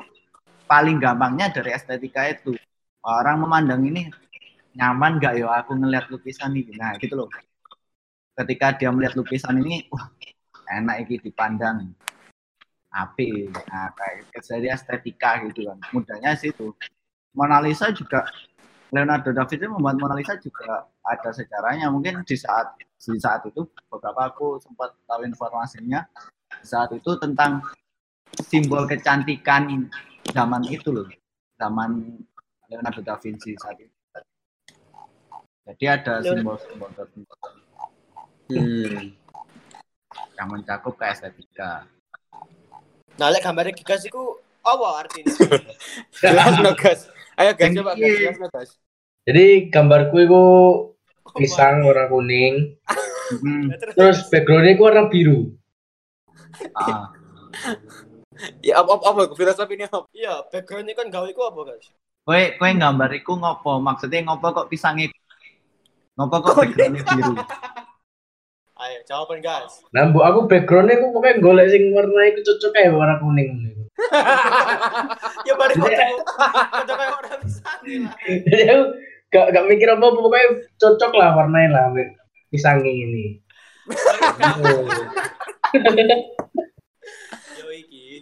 paling 0.67 0.99
gampangnya 1.03 1.51
dari 1.51 1.75
estetika 1.75 2.27
itu. 2.31 2.55
Orang 3.03 3.41
memandang 3.47 3.87
ini 3.87 4.11
nyaman 4.75 5.19
nggak 5.19 5.39
ya 5.39 5.49
aku 5.63 5.75
ngeliat 5.79 6.11
lukisan 6.11 6.55
ini? 6.55 6.75
Nah 6.75 6.99
gitu 6.99 7.15
loh. 7.15 7.31
Ketika 8.39 8.75
dia 8.79 8.91
melihat 8.95 9.19
lukisan 9.19 9.59
ini 9.59 9.87
wah 9.91 10.11
enak 10.71 11.07
ini 11.07 11.19
dipandang. 11.23 11.95
Api. 12.89 13.51
Nah 13.53 13.91
kayak 13.95 14.43
jadi 14.43 14.75
estetika 14.75 15.43
gitu 15.47 15.67
kan. 15.67 15.79
Mudahnya 15.95 16.35
situ 16.39 16.75
Mona 17.37 17.63
Lisa 17.63 17.93
juga 17.95 18.27
Leonardo 18.89 19.31
da 19.37 19.45
Vinci 19.45 19.69
membuat 19.69 20.01
Mona 20.01 20.17
Lisa 20.17 20.41
juga 20.41 20.89
ada 21.09 21.31
sejarahnya 21.33 21.89
mungkin 21.89 22.21
di 22.29 22.37
saat 22.37 22.77
di 22.79 23.17
saat 23.17 23.49
itu 23.49 23.65
beberapa 23.89 24.29
aku 24.29 24.61
sempat 24.61 24.93
tahu 25.09 25.25
informasinya 25.25 26.05
di 26.61 26.67
saat 26.69 26.93
itu 26.93 27.17
tentang 27.17 27.65
simbol 28.47 28.85
kecantikan 28.85 29.89
zaman 30.29 30.63
itu 30.69 30.93
loh 30.93 31.09
zaman 31.57 32.21
Leonardo 32.69 33.01
da 33.01 33.17
Vinci 33.17 33.57
saat 33.57 33.81
itu 33.81 33.95
jadi 35.69 35.85
ada 36.01 36.21
simbol-simbol 36.21 36.93
tertentu 36.93 37.35
Hmm. 38.49 39.13
yang 40.41 40.49
mencakup 40.49 40.97
ke 40.97 41.05
estetika 41.05 41.85
Nah, 43.21 43.29
lek 43.29 43.45
gambarnya 43.45 43.77
gigas 43.77 44.09
iku 44.09 44.41
Apa 44.65 45.05
artinya? 45.05 45.29
Jelas 46.23 46.57
no 46.61 46.73
guys. 46.73 47.13
Ayo 47.37 47.53
guys 47.53 47.73
coba 47.77 47.93
ini. 47.93 48.01
guys, 48.05 48.17
jelas 48.21 48.39
no 48.41 48.49
guys. 48.49 48.71
Jadi 49.29 49.69
gambarku 49.69 50.17
itu 50.23 50.43
pisang 51.37 51.85
warna 51.85 52.09
kuning, 52.09 52.79
Hmm. 53.29 53.69
terus 53.97 54.25
backgroundnya 54.33 54.73
itu 54.73 54.83
warna 54.89 55.05
biru. 55.13 55.53
Ah. 56.73 57.13
Ya 58.65 58.81
apa 58.81 58.97
apa, 58.97 59.05
apa 59.13 59.21
filosofi 59.37 59.77
ini 59.77 59.85
apa? 59.85 60.09
Iya, 60.15 60.49
backgroundnya 60.49 60.95
kan 60.97 61.13
gawe 61.13 61.29
iku 61.29 61.45
apa, 61.45 61.75
guys? 61.75 61.93
Kowe 62.25 62.43
kowe 62.57 62.71
gambar 62.73 63.11
iku 63.21 63.33
ngopo? 63.37 63.83
Maksudnya 63.85 64.25
ngopo 64.25 64.47
kok 64.55 64.69
pisangnya 64.73 65.13
ngopo 66.17 66.41
kok 66.41 66.57
backgroundnya 66.57 67.05
biru? 67.05 67.33
Ayo, 68.79 69.03
jawaban, 69.11 69.43
guys. 69.43 69.83
Nah, 69.91 70.07
mbok 70.07 70.23
aku 70.23 70.41
backgroundnya 70.47 71.03
aku 71.03 71.11
pokoknya 71.19 71.43
golek 71.43 71.67
sing 71.75 71.91
warna 71.91 72.23
itu 72.31 72.41
cocok 72.47 72.71
kayak 72.79 72.95
warna 72.95 73.19
kuning. 73.19 73.51
ya 75.43 75.53
bari 75.59 75.75
foto. 75.75 75.91
Foto 76.71 76.93
kayak 76.95 77.13
orang 77.19 77.39
pisang 77.43 77.81
lah. 78.07 78.15
Jadi 78.47 78.63
aku 78.71 78.85
gak, 79.29 79.47
gak 79.53 79.65
mikir 79.69 79.89
apa 79.93 80.05
apa 80.05 80.19
pokoknya 80.19 80.49
cocok 80.81 81.13
lah 81.17 81.29
warnanya 81.37 81.69
lah 81.73 81.85
pisang 82.49 82.81
ini. 82.85 83.41
Oh. 84.61 84.85
Yo 87.57 87.67
iki. 87.73 88.21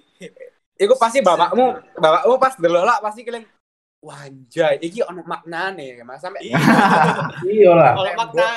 Iku 0.79 0.95
pasti 0.95 1.19
bapakmu, 1.19 1.75
bapakmu 1.99 2.38
pas 2.38 2.55
delok 2.55 2.87
pasti 3.03 3.27
kalian 3.27 3.42
Wajah, 4.07 4.79
iki 4.79 5.03
ono 5.03 5.27
maknane, 5.27 5.99
Mas. 6.07 6.23
Sampai 6.23 6.47
Iya. 6.47 6.62
Iya 7.59 7.71
lah. 7.75 7.92
Kalau 7.99 8.12
makna 8.14 8.49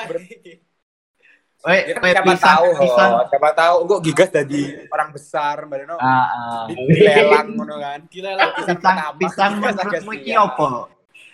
kan 1.60 1.76
kowe 2.00 2.08
siapa 2.08 2.24
pisang 2.24 2.56
tahu, 2.56 2.68
pisang. 2.80 3.10
Siapa 3.28 3.48
tahu 3.52 3.76
kok 3.84 4.00
gigas 4.00 4.30
jadi 4.32 4.62
orang 4.88 5.10
besar, 5.12 5.56
Mbak 5.68 5.76
Deno. 5.84 5.96
Ah, 6.00 6.08
ah. 6.08 6.64
Di- 6.72 6.88
Dilelang 6.88 7.52
ngono 7.52 7.76
kan. 7.76 8.00
gila 8.08 8.32
lah. 8.32 8.48
Pisang 8.56 8.80
Pisang 9.20 9.52
pertama, 9.60 10.08
pisang 10.08 10.48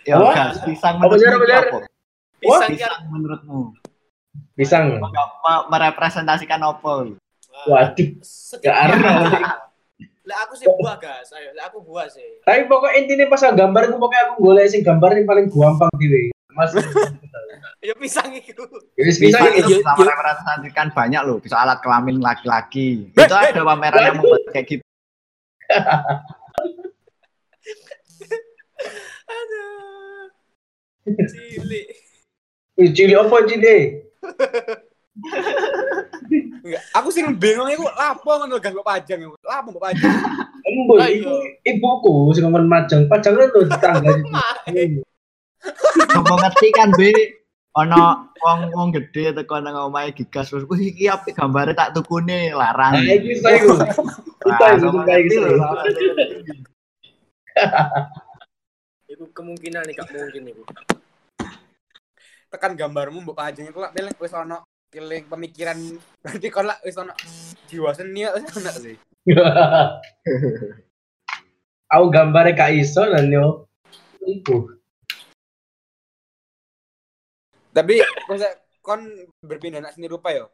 Ya 0.07 0.15
Apa? 0.15 0.31
gas, 0.31 0.55
pisang 0.63 0.95
Apa, 1.03 1.11
menurutmu 1.11 1.27
Jar, 1.27 1.35
iki 1.35 1.51
Jar? 1.51 1.63
opo? 1.67 1.79
Pisang 2.39 2.71
Pisang 2.71 2.95
menurutmu. 3.11 3.59
Pisang. 4.55 4.85
Me- 5.03 5.65
merepresentasikan 5.67 6.63
opo? 6.63 7.11
Waduh, 7.67 8.09
gak 8.63 8.75
arah. 8.87 9.67
Lah 10.27 10.37
aku 10.47 10.53
sih 10.55 10.67
buah, 10.67 10.95
guys. 10.95 11.27
Ayo, 11.35 11.51
lah 11.55 11.67
aku 11.67 11.83
buah 11.83 12.07
sih. 12.07 12.39
Tapi 12.47 12.67
pokoknya 12.71 13.03
intinya 13.03 13.27
pas 13.27 13.43
gambar 13.43 13.81
aku 13.91 13.95
pokoknya 13.99 14.23
aku 14.31 14.33
golek 14.43 14.67
sing 14.71 14.83
gambar 14.83 15.09
yang 15.15 15.27
paling 15.27 15.45
gampang 15.51 15.91
dhewe. 15.99 16.31
Mas. 16.55 16.71
Ya 17.77 17.93
pisang 17.93 18.33
iku. 18.33 18.65
Wis 18.97 19.21
Pisang 19.21 19.53
itu 19.53 19.79
iya. 19.79 19.93
merepresentasikan 19.93 20.89
banyak 20.97 21.21
loh. 21.29 21.37
Bisa 21.37 21.61
alat 21.61 21.77
kelamin 21.79 22.17
laki-laki. 22.19 23.13
Itu 23.13 23.31
ada 23.37 23.61
pameran 23.61 24.01
yang 24.01 24.17
membuat 24.17 24.43
kayak 24.49 24.65
gitu. 24.65 24.83
Aduh. 29.29 29.76
Cilik. 31.07 31.85
Wih, 32.77 32.89
Cili 32.93 33.13
apa 33.17 33.35
cili? 33.47 33.77
Enggak, 36.67 36.83
aku 36.93 37.07
sing 37.09 37.31
bingung 37.39 37.71
iku 37.71 37.87
lapo 37.95 38.37
ngono 38.37 38.59
mbok 38.59 38.85
pajang 38.85 39.19
iku. 39.23 39.35
Lapo 39.47 39.71
mbok 39.73 39.83
pajang. 39.87 40.13
Embul, 40.67 40.99
iku 41.07 41.31
ibuku 41.63 42.35
sing 42.35 42.43
ngomong 42.43 42.67
majang. 42.67 43.07
Pajang 43.07 43.33
lho 43.39 43.65
tetangga 43.65 44.11
itu. 44.75 45.01
Coba 46.11 46.33
ngerti 46.43 46.67
kan, 46.75 46.91
Be? 46.93 47.09
Ono 47.77 48.33
wong 48.41 48.59
wong 48.73 48.89
gede 48.89 49.37
teko 49.37 49.61
nang 49.61 49.77
omahe 49.77 50.09
gigas 50.09 50.49
terus, 50.49 50.65
"Wih, 50.65 50.89
iki 50.91 51.05
apik 51.05 51.37
gambare 51.37 51.77
tak 51.77 51.93
tukune 51.93 52.49
larang." 52.53 52.93
Nah, 52.97 53.05
iki 53.05 53.37
iku. 53.37 53.73
Kita 54.41 54.65
Nah, 54.81 55.17
itu 55.17 55.37
Iku 59.07 59.31
kemungkinan 59.31 59.87
nih, 59.87 59.95
gak 59.95 60.11
mungkin 60.11 60.51
iku. 60.51 60.63
Tekan 62.51 62.75
gambarmu 62.75 63.23
mbok 63.23 63.39
pajang 63.39 63.71
iku 63.71 63.79
lak 63.79 63.95
beleng 63.95 64.15
wis 64.19 64.35
ono 64.35 64.67
keling 64.87 65.27
pemikiran 65.27 65.75
berarti 66.23 66.47
kon 66.47 66.67
lak 66.67 66.79
wis 66.83 66.99
ono 66.99 67.15
jiwa 67.71 67.95
seni 67.95 68.27
wis 68.27 68.51
ono 68.51 68.71
sih. 68.75 68.95
Aku 71.95 72.05
gambarnya 72.11 72.51
gak 72.55 72.75
iso 72.75 73.07
lan 73.07 73.31
yo. 73.31 73.63
Iku. 74.27 74.75
Tapi 77.71 78.03
kok 78.03 78.39
kon 78.83 79.07
berpindah 79.39 79.79
nak 79.79 79.95
seni 79.95 80.11
rupa 80.11 80.35
yo. 80.35 80.51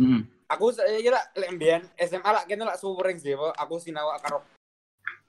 Hmm. 0.00 0.24
Aku 0.48 0.72
saya 0.72 0.96
kira 1.04 1.20
lek 1.36 1.52
mbiyen 1.52 1.84
SMA 2.00 2.30
lak 2.32 2.48
kene 2.48 2.64
lak 2.64 2.80
suwering 2.80 3.20
sih, 3.20 3.36
aku 3.36 3.76
sinau 3.76 4.08
karo 4.24 4.40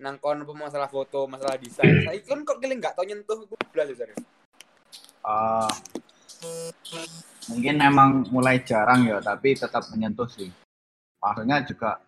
nang 0.02 0.18
kon 0.18 0.42
apa 0.42 0.54
masalah 0.58 0.90
foto, 0.90 1.30
masalah 1.30 1.62
desain. 1.62 2.02
Saiki 2.02 2.26
kon 2.26 2.42
kok 2.42 2.58
kene 2.58 2.82
gak 2.82 2.98
tau 2.98 3.06
nyentuh 3.06 3.38
iku 3.46 3.54
blas 3.70 3.94
ya. 3.94 4.10
Eh, 5.22 5.70
mungkin 7.54 7.76
emang 7.78 8.26
mulai 8.34 8.66
jarang 8.66 9.06
ya, 9.06 9.22
tapi 9.22 9.54
tetap 9.54 9.86
menyentuh 9.94 10.26
sih. 10.26 10.50
Maksudnya 11.22 11.62
juga 11.70 12.02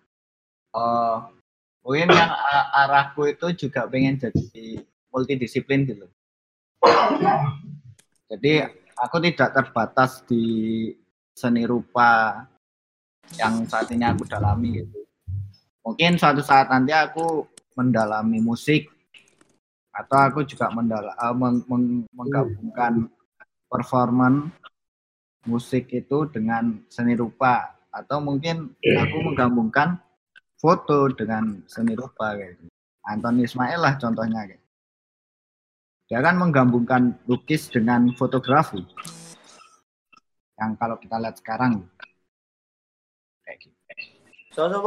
eh 0.73 1.17
mungkin 1.85 2.09
yang 2.09 2.33
arahku 2.73 3.29
itu 3.29 3.69
juga 3.69 3.85
pengen 3.85 4.17
jadi 4.17 4.81
multidisiplin 5.13 5.85
gitu. 5.85 6.09
Jadi 8.25 8.65
aku 8.97 9.21
tidak 9.21 9.53
terbatas 9.53 10.25
di 10.25 10.89
seni 11.37 11.69
rupa 11.69 12.41
yang 13.37 13.69
saat 13.69 13.93
ini 13.93 14.09
aku 14.09 14.25
dalami 14.25 14.81
gitu. 14.81 15.05
Mungkin 15.85 16.17
suatu 16.17 16.41
saat 16.41 16.73
nanti 16.73 16.89
aku 16.95 17.52
mendalami 17.73 18.39
musik 18.39 18.89
atau 19.93 20.17
aku 20.17 20.41
juga 20.45 20.73
mendala, 20.73 21.13
eh, 21.13 21.35
meng- 21.37 21.65
meng- 21.69 22.09
menggabungkan 22.09 23.07
performan 23.69 24.49
musik 25.45 25.91
itu 25.93 26.25
dengan 26.31 26.81
seni 26.89 27.13
rupa 27.13 27.77
atau 27.93 28.17
mungkin 28.17 28.73
aku 28.73 29.17
menggabungkan 29.31 30.01
foto 30.57 31.11
dengan 31.13 31.61
seni 31.69 31.93
rupa 31.93 32.33
kayak 32.33 32.57
gitu. 32.57 32.73
Anton 33.03 33.43
Ismail 33.43 33.79
lah 33.83 33.93
contohnya 33.99 34.47
kayak. 34.47 34.63
Dia 36.07 36.19
kan 36.23 36.35
menggabungkan 36.39 37.19
lukis 37.27 37.67
dengan 37.69 38.11
fotografi. 38.15 38.81
Yang 40.57 40.71
kalau 40.79 40.95
kita 41.01 41.15
lihat 41.19 41.35
sekarang 41.41 41.83
kayak 43.43 43.57
gitu. 43.59 43.77
So, 44.53 44.69
so, 44.69 44.79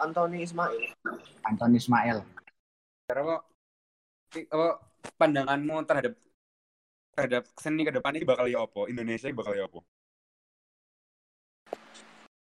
Anthony 0.00 0.42
Ismail. 0.48 0.96
Anton 1.44 1.76
Ismail. 1.76 2.18
Cara 3.06 3.20
apa, 3.20 4.68
pandanganmu 5.20 5.76
terhadap 5.84 6.14
terhadap 7.14 7.42
seni 7.60 7.84
ke 7.84 7.92
depan 7.92 8.16
ini 8.16 8.24
bakal 8.24 8.46
ya 8.48 8.64
apa? 8.64 8.88
Indonesia 8.88 9.28
ini 9.28 9.36
bakal 9.36 9.52
ya 9.52 9.68
apa? 9.68 9.80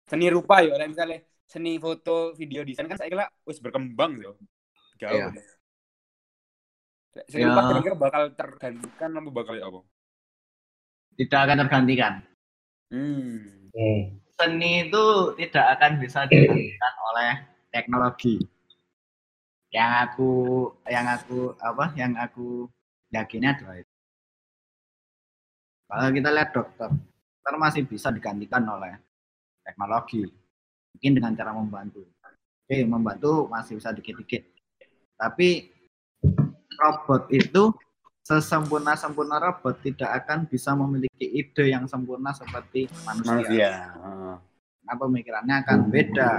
Seni 0.09 0.27
rupa 0.33 0.65
ya, 0.65 0.75
lah 0.75 0.87
misalnya 0.89 1.21
seni 1.45 1.77
foto, 1.77 2.33
video 2.33 2.65
desain 2.65 2.89
kan 2.89 2.97
saya 2.97 3.11
kira 3.11 3.25
wis 3.45 3.61
berkembang 3.61 4.17
yo. 4.17 4.33
Jauh. 4.97 5.13
Iya. 5.13 5.29
Lek 7.13 7.25
Seni 7.29 7.45
Ya. 7.45 7.53
rupa 7.53 7.61
kira-kira 7.69 7.95
bakal 7.99 8.23
tergantikan 8.33 9.09
apa 9.13 9.29
bakal 9.29 9.53
ya 9.53 9.65
apa? 9.69 9.81
Tidak 11.13 11.39
akan 11.45 11.57
tergantikan. 11.67 12.13
Hmm. 12.89 13.69
Hmm. 13.73 14.22
Seni 14.37 14.89
itu 14.89 15.05
tidak 15.37 15.65
akan 15.77 15.91
bisa 16.01 16.25
digantikan 16.25 16.93
oleh 17.13 17.31
teknologi. 17.69 18.35
Yang 19.73 19.91
aku 20.05 20.31
yang 20.85 21.05
aku 21.09 21.57
apa 21.57 21.85
yang 21.97 22.13
aku 22.17 22.69
yakini 23.09 23.49
adalah 23.49 23.81
itu. 23.81 23.93
Kalau 25.89 26.09
kita 26.09 26.29
lihat 26.33 26.49
dokter, 26.53 26.89
dokter 26.89 27.53
masih 27.61 27.81
bisa 27.85 28.09
digantikan 28.09 28.65
oleh 28.65 28.97
teknologi. 29.61 30.25
Mungkin 30.93 31.11
dengan 31.17 31.33
cara 31.37 31.51
membantu. 31.53 32.05
Oke, 32.63 32.81
membantu 32.85 33.45
masih 33.49 33.77
bisa 33.77 33.93
dikit-dikit. 33.93 34.41
Tapi 35.17 35.69
robot 36.79 37.29
itu 37.29 37.73
sesempurna-sempurna 38.23 39.35
robot 39.35 39.83
tidak 39.83 40.23
akan 40.23 40.47
bisa 40.47 40.71
memiliki 40.73 41.27
ide 41.27 41.75
yang 41.75 41.83
sempurna 41.91 42.31
seperti 42.31 42.87
manusia 43.03 43.35
Manusia. 43.35 43.71
Nah, 44.83 44.95
pemikirannya 44.99 45.55
akan 45.63 45.79
beda. 45.87 46.31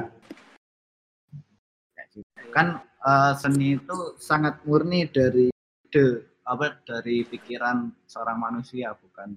Gitu. 2.14 2.20
Kan 2.54 2.78
eh, 2.80 3.32
seni 3.40 3.80
itu 3.80 4.14
sangat 4.20 4.62
murni 4.68 5.08
dari 5.08 5.50
ide 5.90 6.06
apa 6.44 6.76
dari 6.84 7.24
pikiran 7.24 7.88
seorang 8.04 8.36
manusia 8.36 8.92
bukan 8.92 9.32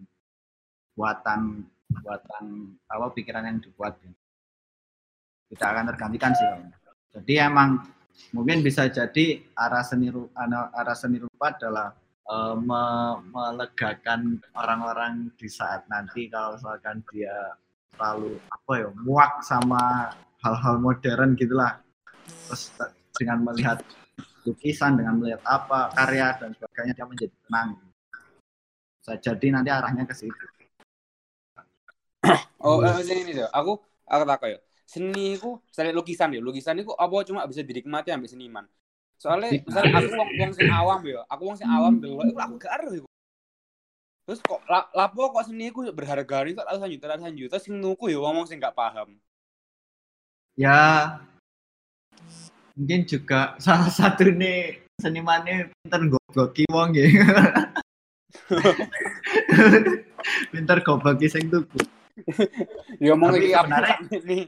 buatan 0.93 1.63
buatan 2.03 2.75
apa 2.91 3.05
pikiran 3.15 3.47
yang 3.47 3.57
dibuat. 3.63 3.95
Tidak 5.47 5.63
akan 5.63 5.87
tergantikan 5.95 6.35
sih. 6.35 6.47
Jadi 7.15 7.33
emang 7.39 7.79
mungkin 8.35 8.59
bisa 8.59 8.91
jadi 8.91 9.39
arah 9.55 9.81
seni 9.81 10.11
arah 10.75 10.97
seni 10.99 11.23
rupa 11.23 11.55
adalah 11.55 11.95
eh, 12.27 12.55
me- 12.59 13.23
melegakan 13.31 14.43
orang-orang 14.51 15.31
di 15.39 15.47
saat 15.47 15.87
nanti 15.87 16.27
kalau 16.27 16.59
misalkan 16.59 16.99
dia 17.09 17.55
terlalu 17.95 18.41
apa 18.51 18.71
ya 18.81 18.89
muak 19.05 19.31
sama 19.45 20.11
hal-hal 20.43 20.75
modern 20.81 21.37
gitulah. 21.39 21.79
Terus 22.47 22.71
te- 22.75 22.93
dengan 23.17 23.47
melihat 23.47 23.77
lukisan 24.47 24.95
dengan 24.95 25.19
melihat 25.19 25.41
apa 25.43 25.91
karya 25.91 26.37
dan 26.39 26.55
sebagainya 26.55 26.93
dia 26.95 27.05
menjadi 27.05 27.35
tenang. 27.47 27.69
Bisa 29.01 29.13
jadi 29.19 29.47
nanti 29.51 29.69
arahnya 29.71 30.03
ke 30.07 30.15
situ. 30.15 30.45
Oh, 32.57 32.81
eh, 32.83 32.99
ini 33.05 33.31
nih, 33.31 33.47
aku 33.53 33.79
aku 34.07 34.23
tak 34.27 34.43
ya. 34.49 34.59
Seni 34.87 35.35
itu, 35.35 35.59
saya 35.67 35.91
lukisan 35.91 36.31
ya, 36.31 36.39
lukisan 36.39 36.79
itu 36.79 36.95
apa 36.95 37.15
cuma 37.27 37.43
bisa 37.43 37.59
dinikmati 37.59 38.09
ambil 38.11 38.29
seniman. 38.31 38.65
Soalnya, 39.19 39.59
misalnya 39.67 39.91
aku 39.99 40.09
wong 40.15 40.29
wong 40.39 40.51
sing 40.55 40.67
awam 40.71 40.99
ya, 41.03 41.21
aku 41.27 41.41
wong 41.43 41.57
sing 41.59 41.67
awam 41.67 41.99
dulu, 41.99 42.23
itu 42.23 42.39
aku 42.39 42.53
gak 42.55 42.71
iku. 42.95 43.07
Terus 44.27 44.43
kok 44.43 44.59
la- 44.67 44.91
lapo 44.91 45.31
kok 45.31 45.47
seni 45.47 45.71
iku 45.71 45.87
berharga 45.89 46.43
nih 46.43 46.51
kok 46.51 46.67
ratusan 46.67 46.91
juta 46.91 47.05
ratusan 47.07 47.33
juta 47.33 47.55
sing 47.57 47.79
nuku 47.79 48.11
ya 48.11 48.19
wong 48.19 48.43
sing 48.43 48.59
gak 48.59 48.75
paham. 48.75 49.15
ya. 50.59 51.15
Mungkin 52.75 53.07
juga 53.07 53.55
salah 53.63 53.87
satu 53.87 54.27
nih 54.27 54.83
senimannya 54.99 55.71
pinter 55.71 56.01
gobloki 56.11 56.67
wong 56.67 56.91
ya. 56.91 57.07
Pinter 60.51 60.77
gobloki 60.83 61.31
sing 61.31 61.47
tuku. 61.47 61.79
Ya 62.99 63.13
ngomong 63.13 63.37
iki 63.37 63.53
sebenarnya- 63.53 64.01
nih? 64.25 64.43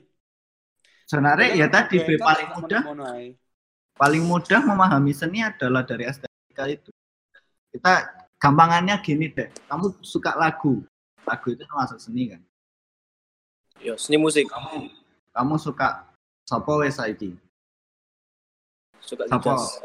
sebenarnya 1.05 1.47
ya 1.53 1.67
tadi 1.69 2.01
Kan 2.01 2.07
Be, 2.09 2.13
paling 2.17 2.49
mudah. 2.57 2.81
paling 3.93 4.23
mudah 4.25 4.61
memahami 4.65 5.13
seni 5.13 5.45
adalah 5.45 5.85
dari 5.85 6.09
estetika 6.09 6.65
itu. 6.65 6.89
Kita 7.69 8.18
gampangannya 8.39 8.95
gini 9.04 9.30
deh 9.30 9.52
kamu 9.67 9.91
suka 9.99 10.34
lagu 10.36 10.82
lagu 11.28 11.47
itu 11.52 11.62
termasuk 11.62 11.99
seni 11.99 12.32
kan 12.32 12.41
Yo, 13.80 13.95
seni 13.95 14.19
musik. 14.19 14.47
kamu 14.47 14.91
kamu 15.32 15.56
suka 15.56 16.04
Sopo 16.43 16.82
wes 16.84 16.97
saiki 16.97 17.32
Suka 18.99 19.23
Sopo 19.30 19.56
jazz. 19.56 19.80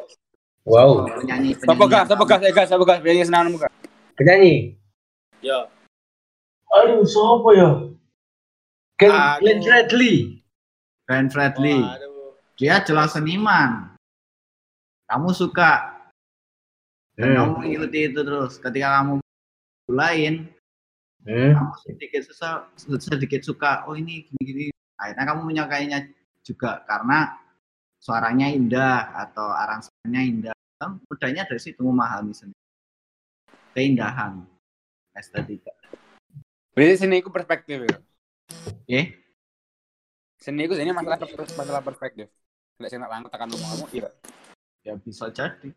Wow. 0.65 1.05
penyanyi 1.07 1.53
penyanyi 1.55 2.09
sapa 2.09 2.25
gas, 2.25 2.41
eh 2.43 2.53
gas, 2.57 2.67
sapa 2.73 2.85
gas, 2.89 2.99
penyanyi 3.05 3.23
senang 3.29 3.53
muka. 3.53 3.69
Penyanyi. 4.17 4.81
Yo, 5.45 5.69
Aduh, 6.75 7.05
siapa 7.07 7.49
ya? 7.53 7.71
Glenn 8.97 9.61
Fredly. 9.63 10.41
Glenn 11.07 11.29
Fredly 11.29 11.79
dia 12.57 12.83
jelas 12.83 13.13
seniman 13.13 13.95
kamu 15.07 15.31
suka 15.31 15.94
dan 17.15 17.27
Hmm. 17.31 17.37
kamu 17.39 17.53
mengikuti 17.63 17.99
itu 18.11 18.21
terus 18.21 18.53
ketika 18.59 18.89
kamu 19.01 19.15
lain 19.91 20.35
Hmm. 21.25 21.53
kamu 21.57 21.73
sedikit 21.87 22.21
susah 22.29 22.53
sedikit 23.01 23.41
suka 23.41 23.87
oh 23.89 23.97
ini 23.97 24.29
gini 24.29 24.43
gini 24.45 24.65
akhirnya 25.01 25.25
kamu 25.33 25.41
menyukainya 25.49 25.99
juga 26.45 26.85
karena 26.85 27.39
suaranya 27.97 28.53
indah 28.53 29.15
atau 29.17 29.49
aransemennya 29.49 30.23
indah 30.23 30.55
kan 30.77 31.01
mudahnya 31.09 31.49
dari 31.49 31.61
situ 31.63 31.81
memahami 31.81 32.37
seni 32.37 32.53
keindahan 33.73 34.45
estetika 35.17 35.73
Berarti 36.75 37.07
seni 37.07 37.23
itu 37.23 37.31
perspektif 37.31 37.87
ya. 37.87 37.99
oke 38.67 39.01
Seni 40.43 40.67
itu 40.69 40.75
ini 40.77 40.91
masalah 40.93 41.17
masalah 41.57 41.81
perspektif. 41.81 42.29
Tidak 42.77 42.89
sih 42.91 42.99
nak 43.01 43.09
langkah 43.09 43.31
tekan 43.33 43.49
ngomong 43.49 43.71
kamu, 43.71 43.87
iya. 43.97 44.11
ya 44.85 44.93
bisa 45.01 45.31
jadi 45.33 45.71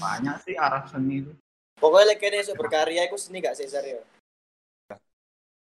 banyak 0.00 0.36
sih 0.44 0.54
arah 0.56 0.84
seni 0.88 1.24
itu 1.24 1.32
Pokoknya 1.74 2.14
kene 2.16 2.38
iso 2.40 2.54
berkarya 2.54 3.04
iku 3.10 3.18
seni 3.18 3.42
gak 3.42 3.58
sih 3.58 3.66
Saryo? 3.66 4.00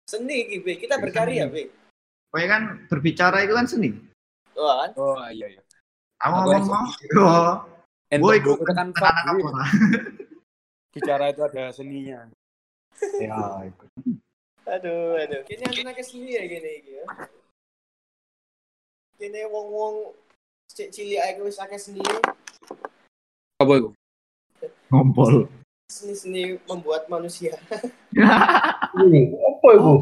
Seni 0.06 0.62
Be. 0.62 0.78
Kita 0.78 1.02
berkarya, 1.02 1.50
Be. 1.50 1.66
pokoknya 2.30 2.48
kan 2.48 2.62
berbicara 2.86 3.42
itu 3.42 3.54
kan 3.56 3.66
seni 3.66 3.90
Wah, 4.56 4.88
kan? 4.88 4.90
Oh 4.96 5.20
iya 5.28 5.46
iya. 5.52 5.62
kamu 6.16 6.36
Aku 6.36 6.48
ngomong 6.48 6.84
mau 8.16 8.28
oh, 8.32 8.32
anak 8.72 8.88
fak, 8.96 9.14
kamu 9.28 9.38
iya. 9.44 9.64
bicara 10.96 11.24
itu 11.28 11.40
ada 11.44 11.64
seninya. 11.76 12.24
ya 13.20 13.36
itu 13.68 13.84
Aduh, 14.66 15.14
aduh. 15.20 15.40
Kini 15.46 15.62
aku 15.62 15.80
nak 15.84 16.00
seni 16.02 16.34
ya 16.34 16.42
gini 16.48 16.70
iki 16.82 16.92
ya. 16.98 17.06
Kini 19.20 19.40
wong-wong 19.46 20.16
cek 20.72 20.90
cilik 20.90 21.22
ae 21.22 21.38
wis 21.44 21.60
akeh 21.62 21.78
seni. 21.78 22.02
Apa 23.62 23.72
itu? 23.78 23.94
Ngompol 24.90 25.50
Seni-seni 25.86 26.58
membuat 26.66 27.06
manusia. 27.06 27.54
Ini, 29.06 29.22
apa 29.38 29.68
itu? 29.70 29.94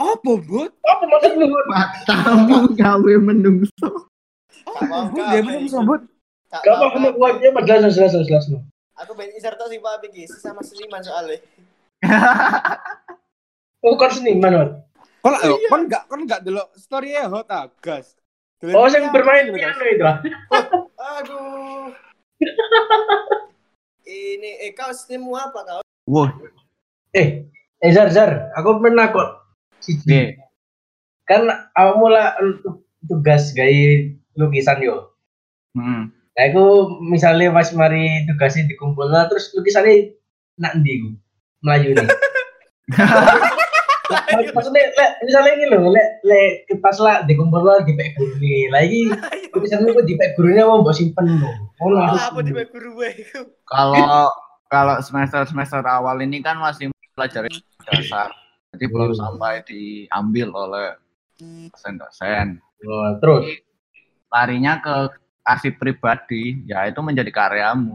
Apa, 0.00 0.32
Bud? 0.40 0.72
Apa 0.80 1.04
maksudmu? 1.04 1.44
matamu 1.68 2.72
gawe 2.72 3.12
menungso 3.20 4.08
Gak 4.64 4.82
mau 4.88 5.04
Bud, 5.12 5.24
dia 5.28 5.44
belum 5.44 5.68
sambut. 5.68 6.00
Gak 6.48 6.64
Gak 6.64 6.72
mau. 6.72 6.88
apa 6.88 6.96
kamu 6.96 7.10
kuatnya, 7.20 7.48
Mas. 7.52 7.64
Jelas, 7.68 7.92
jelas, 7.92 8.12
jelas, 8.16 8.26
jelas. 8.32 8.44
no. 8.48 8.64
Aku 8.96 9.12
tau 9.12 9.68
sih 9.68 9.76
Pak 9.76 10.08
iki 10.08 10.24
sama 10.24 10.64
seniman 10.64 11.04
soalnya. 11.04 11.36
Oh, 13.86 13.94
kan 13.94 14.10
seniman, 14.10 14.50
Man. 14.50 14.70
Kon 15.22 15.36
kon 15.70 15.80
enggak 15.86 16.02
kon 16.10 16.20
enggak 16.26 16.42
delok 16.42 16.74
story 16.74 17.14
e 17.14 17.22
hot 17.28 17.46
ah, 17.52 17.70
gas. 17.78 18.18
Oh, 18.62 18.88
yang 18.90 19.14
bermain 19.14 19.46
piano 19.52 19.84
itu 19.86 20.02
lah. 20.02 20.18
Aduh. 21.20 21.92
Ini 24.06 24.62
eh 24.62 24.70
kau 24.70 24.94
senimu 24.94 25.34
apa 25.34 25.66
kau? 25.66 25.82
wah 26.06 26.30
Eh, 27.10 27.42
eh 27.82 27.90
Zar, 27.90 28.06
Zar, 28.14 28.54
aku 28.54 28.78
pernah 28.78 29.10
kok. 29.10 29.50
Oke. 29.82 30.38
Kan 31.26 31.50
aku 31.74 31.92
mulai 31.98 32.30
untuk 32.38 32.86
tugas 33.02 33.50
gaya 33.50 34.14
lukisan 34.38 34.78
yo. 34.78 35.10
Hmm. 35.74 36.14
Nah, 36.36 36.44
aku 36.46 37.00
misalnya 37.02 37.50
pas 37.50 37.72
mari 37.74 38.28
tugasnya 38.30 38.68
dikumpul 38.70 39.10
nah, 39.10 39.26
terus 39.26 39.50
lukisannya 39.58 40.14
nak 40.60 40.78
ndi 40.78 41.02
ku? 41.02 41.10
Melayu 41.66 41.98
nih. 41.98 42.08
Maksudnya, 44.54 44.82
le, 44.88 45.06
misalnya 45.24 45.52
ini 45.56 45.64
loh, 45.68 45.92
le, 45.92 46.04
le, 46.24 46.40
pas 46.80 46.96
lah 46.98 47.22
dikumpul 47.24 47.60
lah 47.60 47.82
di 47.88 47.92
pek 47.92 48.16
guru 48.16 48.34
nih. 48.40 48.72
Lagi 48.72 49.00
lukisannya 49.52 49.92
kok 49.92 50.06
di 50.06 50.14
pek 50.16 50.30
gurunya 50.34 50.64
mau 50.64 50.80
mbok 50.80 50.94
simpen 50.96 51.26
loh. 51.40 51.54
Oh, 51.84 51.92
apa 52.00 52.40
di 52.40 52.56
bawah 52.56 52.68
guru 52.72 52.88
gue? 53.02 53.10
Kalau 53.68 54.32
kalau 54.66 54.96
semester 55.04 55.44
semester 55.46 55.84
awal 55.84 56.18
ini 56.24 56.40
kan 56.40 56.58
masih 56.58 56.88
pelajari 57.14 57.52
dasar, 57.84 58.32
jadi 58.74 58.84
belum 58.90 59.12
Hmm. 59.14 59.20
sampai 59.20 59.62
diambil 59.68 60.48
oleh 60.52 60.88
dosen-dosen. 61.70 62.58
Oh, 62.84 63.10
terus. 63.20 63.60
Larinya 64.32 64.82
ke 64.82 64.94
arsip 65.46 65.78
pribadi, 65.78 66.66
ya 66.66 66.88
itu 66.90 66.98
menjadi 67.00 67.30
karyamu. 67.30 67.94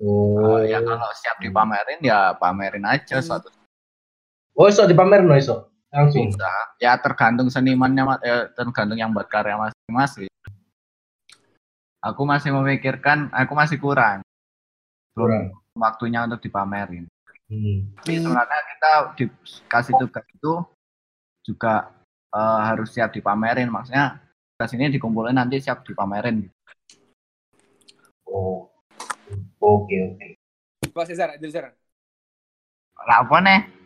Oh, 0.00 0.56
ya 0.64 0.80
kalau 0.80 1.12
siap 1.12 1.36
dipamerin 1.44 2.00
ya 2.00 2.32
pamerin 2.40 2.88
aja 2.88 3.20
suatu 3.20 3.52
Oh, 4.54 4.66
iso 4.66 4.84
dipamer 4.86 5.22
no 5.22 5.36
iso. 5.36 5.70
Langsung. 5.90 6.30
bisa. 6.30 6.46
Ya 6.78 6.94
tergantung 7.02 7.50
senimannya, 7.50 8.02
Mas. 8.06 8.18
ya 8.22 8.46
tergantung 8.54 8.98
yang 8.98 9.10
buat 9.10 9.26
karya 9.26 9.58
masing-masing. 9.58 10.30
Aku 12.00 12.22
masih 12.24 12.54
memikirkan, 12.54 13.28
aku 13.34 13.52
masih 13.52 13.76
kurang. 13.76 14.22
Belum 15.18 15.52
waktunya 15.74 16.24
untuk 16.24 16.40
dipamerin. 16.40 17.10
Hmm. 17.50 17.90
Tapi 17.98 18.22
sebenarnya 18.22 18.60
kita 18.70 18.90
dikasih 19.18 19.94
tugas 19.98 20.26
itu 20.30 20.52
juga 21.42 21.90
eh, 22.30 22.60
harus 22.62 22.94
siap 22.94 23.10
dipamerin. 23.10 23.68
Maksudnya 23.68 24.22
tugas 24.54 24.70
ini 24.78 24.94
dikumpulin 24.94 25.34
nanti 25.34 25.58
siap 25.58 25.82
dipamerin. 25.82 26.46
Oh. 28.30 28.70
Oke, 29.60 29.96
oke. 30.14 30.26
Pak 30.94 31.04
Cesar, 31.10 31.34
Cesar. 31.42 31.74
Lah 33.06 33.26
apa 33.26 33.36
nih? 33.42 33.79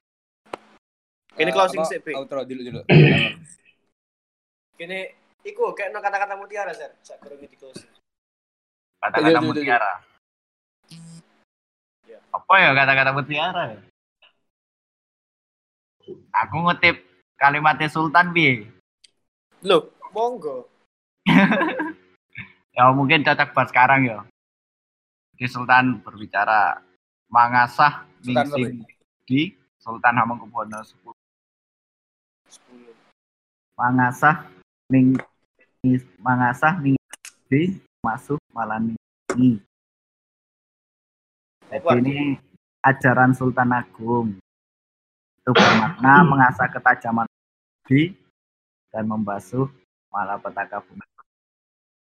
Ini 1.35 1.51
Eh, 1.51 1.55
closing 1.55 1.83
apa, 1.83 1.91
sih. 1.91 1.99
Outro 2.15 2.47
dulu 2.47 2.61
dulu. 2.63 2.81
Kini 4.79 4.99
iku 5.43 5.75
kayak 5.75 5.91
no 5.91 5.99
kata-kata 5.99 6.35
mutiara, 6.39 6.71
Sir. 6.75 6.95
Sak 7.03 7.19
kurang 7.23 7.43
di 7.43 7.57
closing. 7.59 7.91
Kata-kata 9.03 9.41
mutiara. 9.43 9.93
Ya. 12.07 12.19
Apa 12.31 12.55
ya 12.63 12.71
kata-kata 12.75 13.11
mutiara? 13.11 13.65
Aku 16.45 16.57
ngutip 16.63 17.03
kalimatnya 17.39 17.89
Sultan 17.91 18.31
bi. 18.31 18.63
Loh, 19.67 19.91
monggo. 20.15 20.69
Ya 22.75 22.91
mungkin 22.91 23.23
cocok 23.23 23.55
buat 23.55 23.71
sekarang 23.71 24.03
ya. 24.03 24.19
Di 25.39 25.47
Sultan 25.47 26.03
berbicara 26.03 26.83
mangasah 27.31 28.03
Sultan 28.19 28.51
ningsing 28.51 28.83
di 29.31 29.55
Sultan 29.79 30.19
Hamengkubuwono 30.19 30.83
X. 30.83 30.99
Mangasah 33.75 34.47
ning 34.93 35.19
mangasah 36.23 36.79
ning 36.81 36.97
di 37.51 37.77
masuk 38.01 38.39
malani. 38.55 38.95
Jadi 41.69 41.99
ini 42.01 42.39
ajaran 42.85 43.35
Sultan 43.35 43.75
Agung. 43.75 44.39
Itu 45.43 45.51
bermakna 45.53 46.25
mengasah 46.25 46.71
ketajaman 46.71 47.29
di 47.85 48.15
dan 48.95 49.11
membasuh 49.11 49.69
malapetaka 50.09 50.81
bumi. 50.87 51.05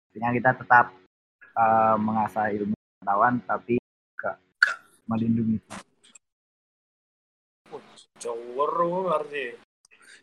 Artinya 0.08 0.30
kita 0.32 0.50
tetap 0.56 0.94
eh, 1.52 1.96
mengasah 1.98 2.54
ilmu 2.54 2.72
pengetahuan 2.72 3.34
tapi 3.44 3.76
juga 3.82 4.38
melindungi. 5.10 5.58
Jawur 8.22 9.12
arti. 9.12 9.67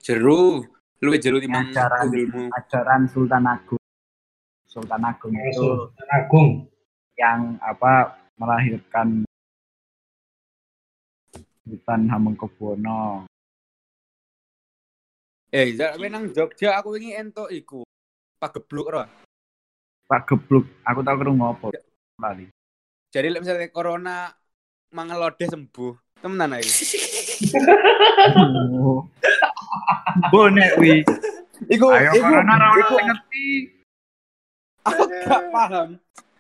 Jeru. 0.06 0.62
Lu 1.02 1.12
jeru 1.18 1.42
timbang 1.42 1.74
Ajaran, 1.74 2.14
ilmu. 2.14 2.54
ajaran 2.54 3.02
Sultan 3.10 3.42
Agung. 3.50 3.82
Sultan 4.70 5.02
Agung 5.02 5.34
itu 5.34 5.58
Sultan 5.58 6.10
Agung. 6.14 6.50
yang 7.18 7.58
apa 7.58 8.14
melahirkan 8.38 9.26
Sultan 11.66 12.06
Hamengkubuwono. 12.06 13.26
Eh, 15.50 15.74
jar 15.74 15.98
kowe 15.98 16.06
nang 16.06 16.30
Jogja 16.36 16.78
aku 16.78 16.94
wingi 17.00 17.18
entuk 17.18 17.50
iku. 17.50 17.82
Pagebluk 18.38 18.86
ora. 18.92 19.10
Pak 20.06 20.30
Gebluk, 20.30 20.70
aku 20.86 21.02
tahu 21.02 21.18
kerungu 21.18 21.50
apa. 21.50 21.74
Lali. 22.22 22.46
Jadi 23.10 23.34
lek 23.34 23.42
misalnya 23.42 23.74
corona 23.74 24.30
mangelode 24.94 25.50
sembuh. 25.50 26.22
Temenan 26.22 26.62
ae. 26.62 26.62
Bonek 30.32 30.72
wi. 30.82 31.04
Iku 31.72 31.86
Ayo 31.92 32.12
iku 32.16 32.30
ora 32.30 32.44
ono 32.44 32.68
iku 32.80 32.94
sing 33.00 33.08
ngerti. 33.08 33.48
aku 34.86 35.02
gak 35.26 35.44
paham. 35.50 35.90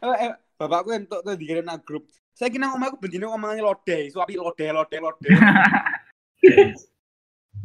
Eh, 0.05 0.17
eh, 0.29 0.33
bapakku 0.59 0.89
entuk 0.93 1.21
tuh 1.25 1.33
dikirim 1.33 1.65
nang 1.65 1.81
grup. 1.81 2.05
Saya 2.35 2.51
kira 2.51 2.67
ngomong 2.67 2.93
aku 2.93 2.97
bendino 2.99 3.31
ngomongnya 3.31 3.63
lode, 3.63 4.11
suapi 4.11 4.35
lode, 4.35 4.65
lode, 4.69 4.97
lode. 4.99 5.29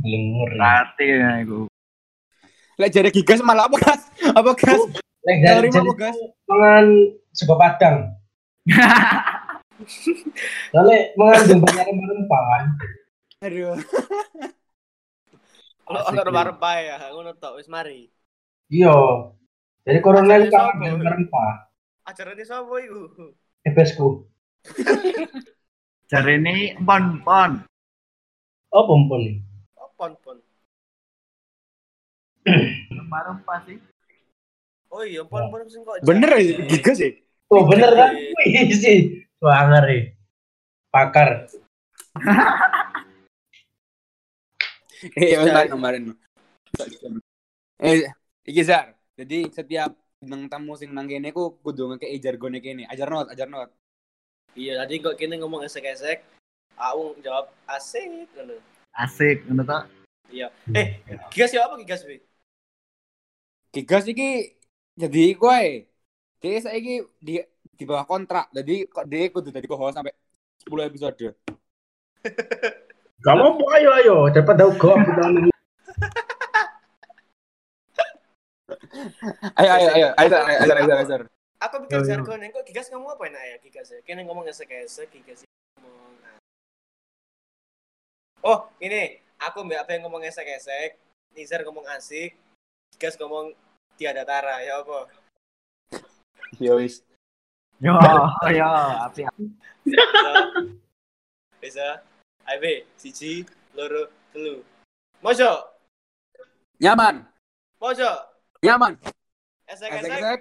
Lengur. 0.07 0.51
Berarti 0.57 1.07
ya 1.11 1.31
iku. 1.43 1.67
Lek 2.81 2.91
jare 2.95 3.11
gigas 3.13 3.45
malah 3.45 3.69
apa 3.69 3.77
gas? 3.77 4.03
Apa 4.31 4.51
gas? 4.57 4.81
Lek 5.27 5.37
jadi 5.43 5.69
apa 5.69 5.93
gas? 5.99 6.17
mangan 6.49 6.87
sego 7.35 7.55
padang. 7.61 8.15
Soalnya 10.73 10.99
mengandung 11.17 11.61
banyak 11.65 11.85
rempah-rempah 11.89 12.43
kan. 12.47 12.65
Aduh. 13.45 13.77
Wi. 15.91 16.47
rempah 16.47 16.75
ya, 16.79 16.97
ngono 17.11 17.35
tok 17.35 17.59
wis 17.59 17.67
mari. 17.67 18.07
Iya. 18.71 18.95
Jadi 19.83 19.99
corona 19.99 20.39
kan 20.39 20.47
siapa? 20.47 20.87
rempah-rempah. 20.87 21.53
Ajarane 22.07 22.45
sapa 22.47 22.75
iku? 22.79 23.35
Ebesku. 23.67 24.31
Jare 26.11 26.39
ini 26.39 26.79
pon 26.87 27.19
pon. 27.27 27.67
Oh, 28.71 28.87
pompon. 28.87 29.43
Oh, 29.75 29.91
pon 29.99 30.15
pon. 30.23 30.39
Rempah-rempah 32.95 33.59
sih. 33.67 33.79
Oh 34.91 35.03
iya, 35.03 35.27
pon 35.27 35.51
pon 35.51 35.67
sing 35.67 35.83
kok. 35.83 36.03
Bener 36.07 36.31
ya 36.39 36.55
gigas 36.71 36.99
ya? 37.03 37.11
Oh, 37.51 37.67
bener 37.67 37.91
kan? 37.99 38.15
Wih, 38.15 38.71
sih. 38.75 39.27
Wah, 39.43 39.67
ngeri. 39.67 40.15
Pakar. 40.95 41.51
Eh, 45.01 45.33
bentar 45.33 45.65
kemarin. 45.65 46.13
Eh, 47.81 48.05
iki 48.45 48.63
Zar. 48.65 48.93
Jadi 49.17 49.49
setiap 49.49 49.97
bintang 50.21 50.53
tamu 50.53 50.77
sing 50.77 50.93
nang 50.93 51.09
kene 51.09 51.33
ku 51.33 51.57
kudu 51.65 51.97
ngekei 51.97 52.21
jargone 52.21 52.61
kene. 52.61 52.85
Ajar 52.93 53.09
not, 53.09 53.33
ajar 53.33 53.49
not. 53.49 53.73
Iya, 54.53 54.77
tadi 54.85 55.01
kok 55.01 55.17
kini 55.17 55.41
ngomong 55.41 55.65
esek-esek. 55.65 56.21
Aku 56.77 57.17
jawab 57.25 57.49
asik 57.65 58.29
ngono. 58.37 58.61
Asik 58.93 59.49
ngono 59.49 59.63
ta. 59.65 59.89
Iya. 60.29 60.53
Eh, 60.77 61.01
gigas 61.33 61.53
ya 61.57 61.65
apa 61.65 61.81
gigas, 61.81 62.05
Wi? 62.05 62.21
Gigas 63.73 64.05
iki 64.05 64.57
jadi 65.01 65.21
iku 65.33 65.49
ae. 65.49 65.89
Dia 66.41 66.61
saiki 66.61 67.05
di 67.21 67.41
di 67.73 67.85
bawah 67.89 68.05
kontrak. 68.05 68.53
Jadi 68.53 68.85
kok 68.89 69.09
dia 69.09 69.33
kudu 69.33 69.49
dadi 69.49 69.69
co-host 69.69 69.97
sampai 69.97 70.13
10 70.69 70.89
episode. 70.89 71.33
Gak 73.21 73.37
apa 73.37 73.65
ayo 73.77 73.91
ayo. 74.01 74.17
Daripada 74.33 74.65
bilang 74.73 75.53
Ayo 79.61 79.71
ayo 79.77 79.89
ayo, 79.93 80.09
ayo 80.17 80.37
ayo 80.41 80.73
ayo 80.73 80.95
ayo. 81.05 81.29
Aku 81.61 81.85
bikin 81.85 82.01
jargon, 82.09 82.41
kok 82.41 82.65
gigas 82.65 82.89
ngomong 82.89 83.13
apa 83.13 83.29
enak 83.29 83.45
ya 83.45 83.57
gigas 83.61 83.93
ya? 83.93 84.01
Kini 84.01 84.25
ngomong 84.25 84.49
esek-esek, 84.49 85.13
gigas 85.13 85.45
ngomong. 85.77 86.17
Oh, 88.41 88.65
ini 88.81 89.21
aku 89.37 89.69
mbak 89.69 89.85
apa 89.85 89.91
yang 89.93 90.09
ngomong 90.09 90.25
esek-esek, 90.25 90.97
Nizar 91.37 91.61
ngomong 91.61 91.85
asik, 91.93 92.33
gigas 92.97 93.21
ngomong 93.21 93.53
tiada 94.01 94.25
tara, 94.25 94.65
ya 94.65 94.81
apa? 94.81 95.05
Yo 96.57 96.81
wis. 96.81 97.05
Yo, 97.85 97.93
yo, 98.49 98.69
api. 99.05 99.29
Bisa? 99.85 100.33
Bisa? 101.61 101.89
Ayo, 102.51 102.83
siji, 102.99 103.47
loro, 103.79 104.11
telu. 104.35 104.59
Mojo, 105.23 105.51
Nyaman, 106.83 107.23
mojo, 107.79 108.11
nyaman. 108.65 108.99
esek-esek, 109.71 110.11
Esek-esek. 110.11 110.41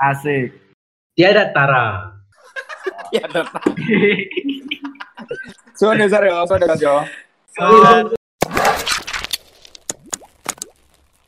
Asik. 0.00 0.48
tiada 1.12 1.52
tara. 1.52 2.16
Ya, 3.12 3.26
tetap. 3.28 3.50
So, 5.76 5.92
Zar 6.08 6.24
yo, 6.24 6.46
so, 6.48 6.56
Zar 6.56 6.78
yo. 6.80 7.04
Go. 7.58 8.19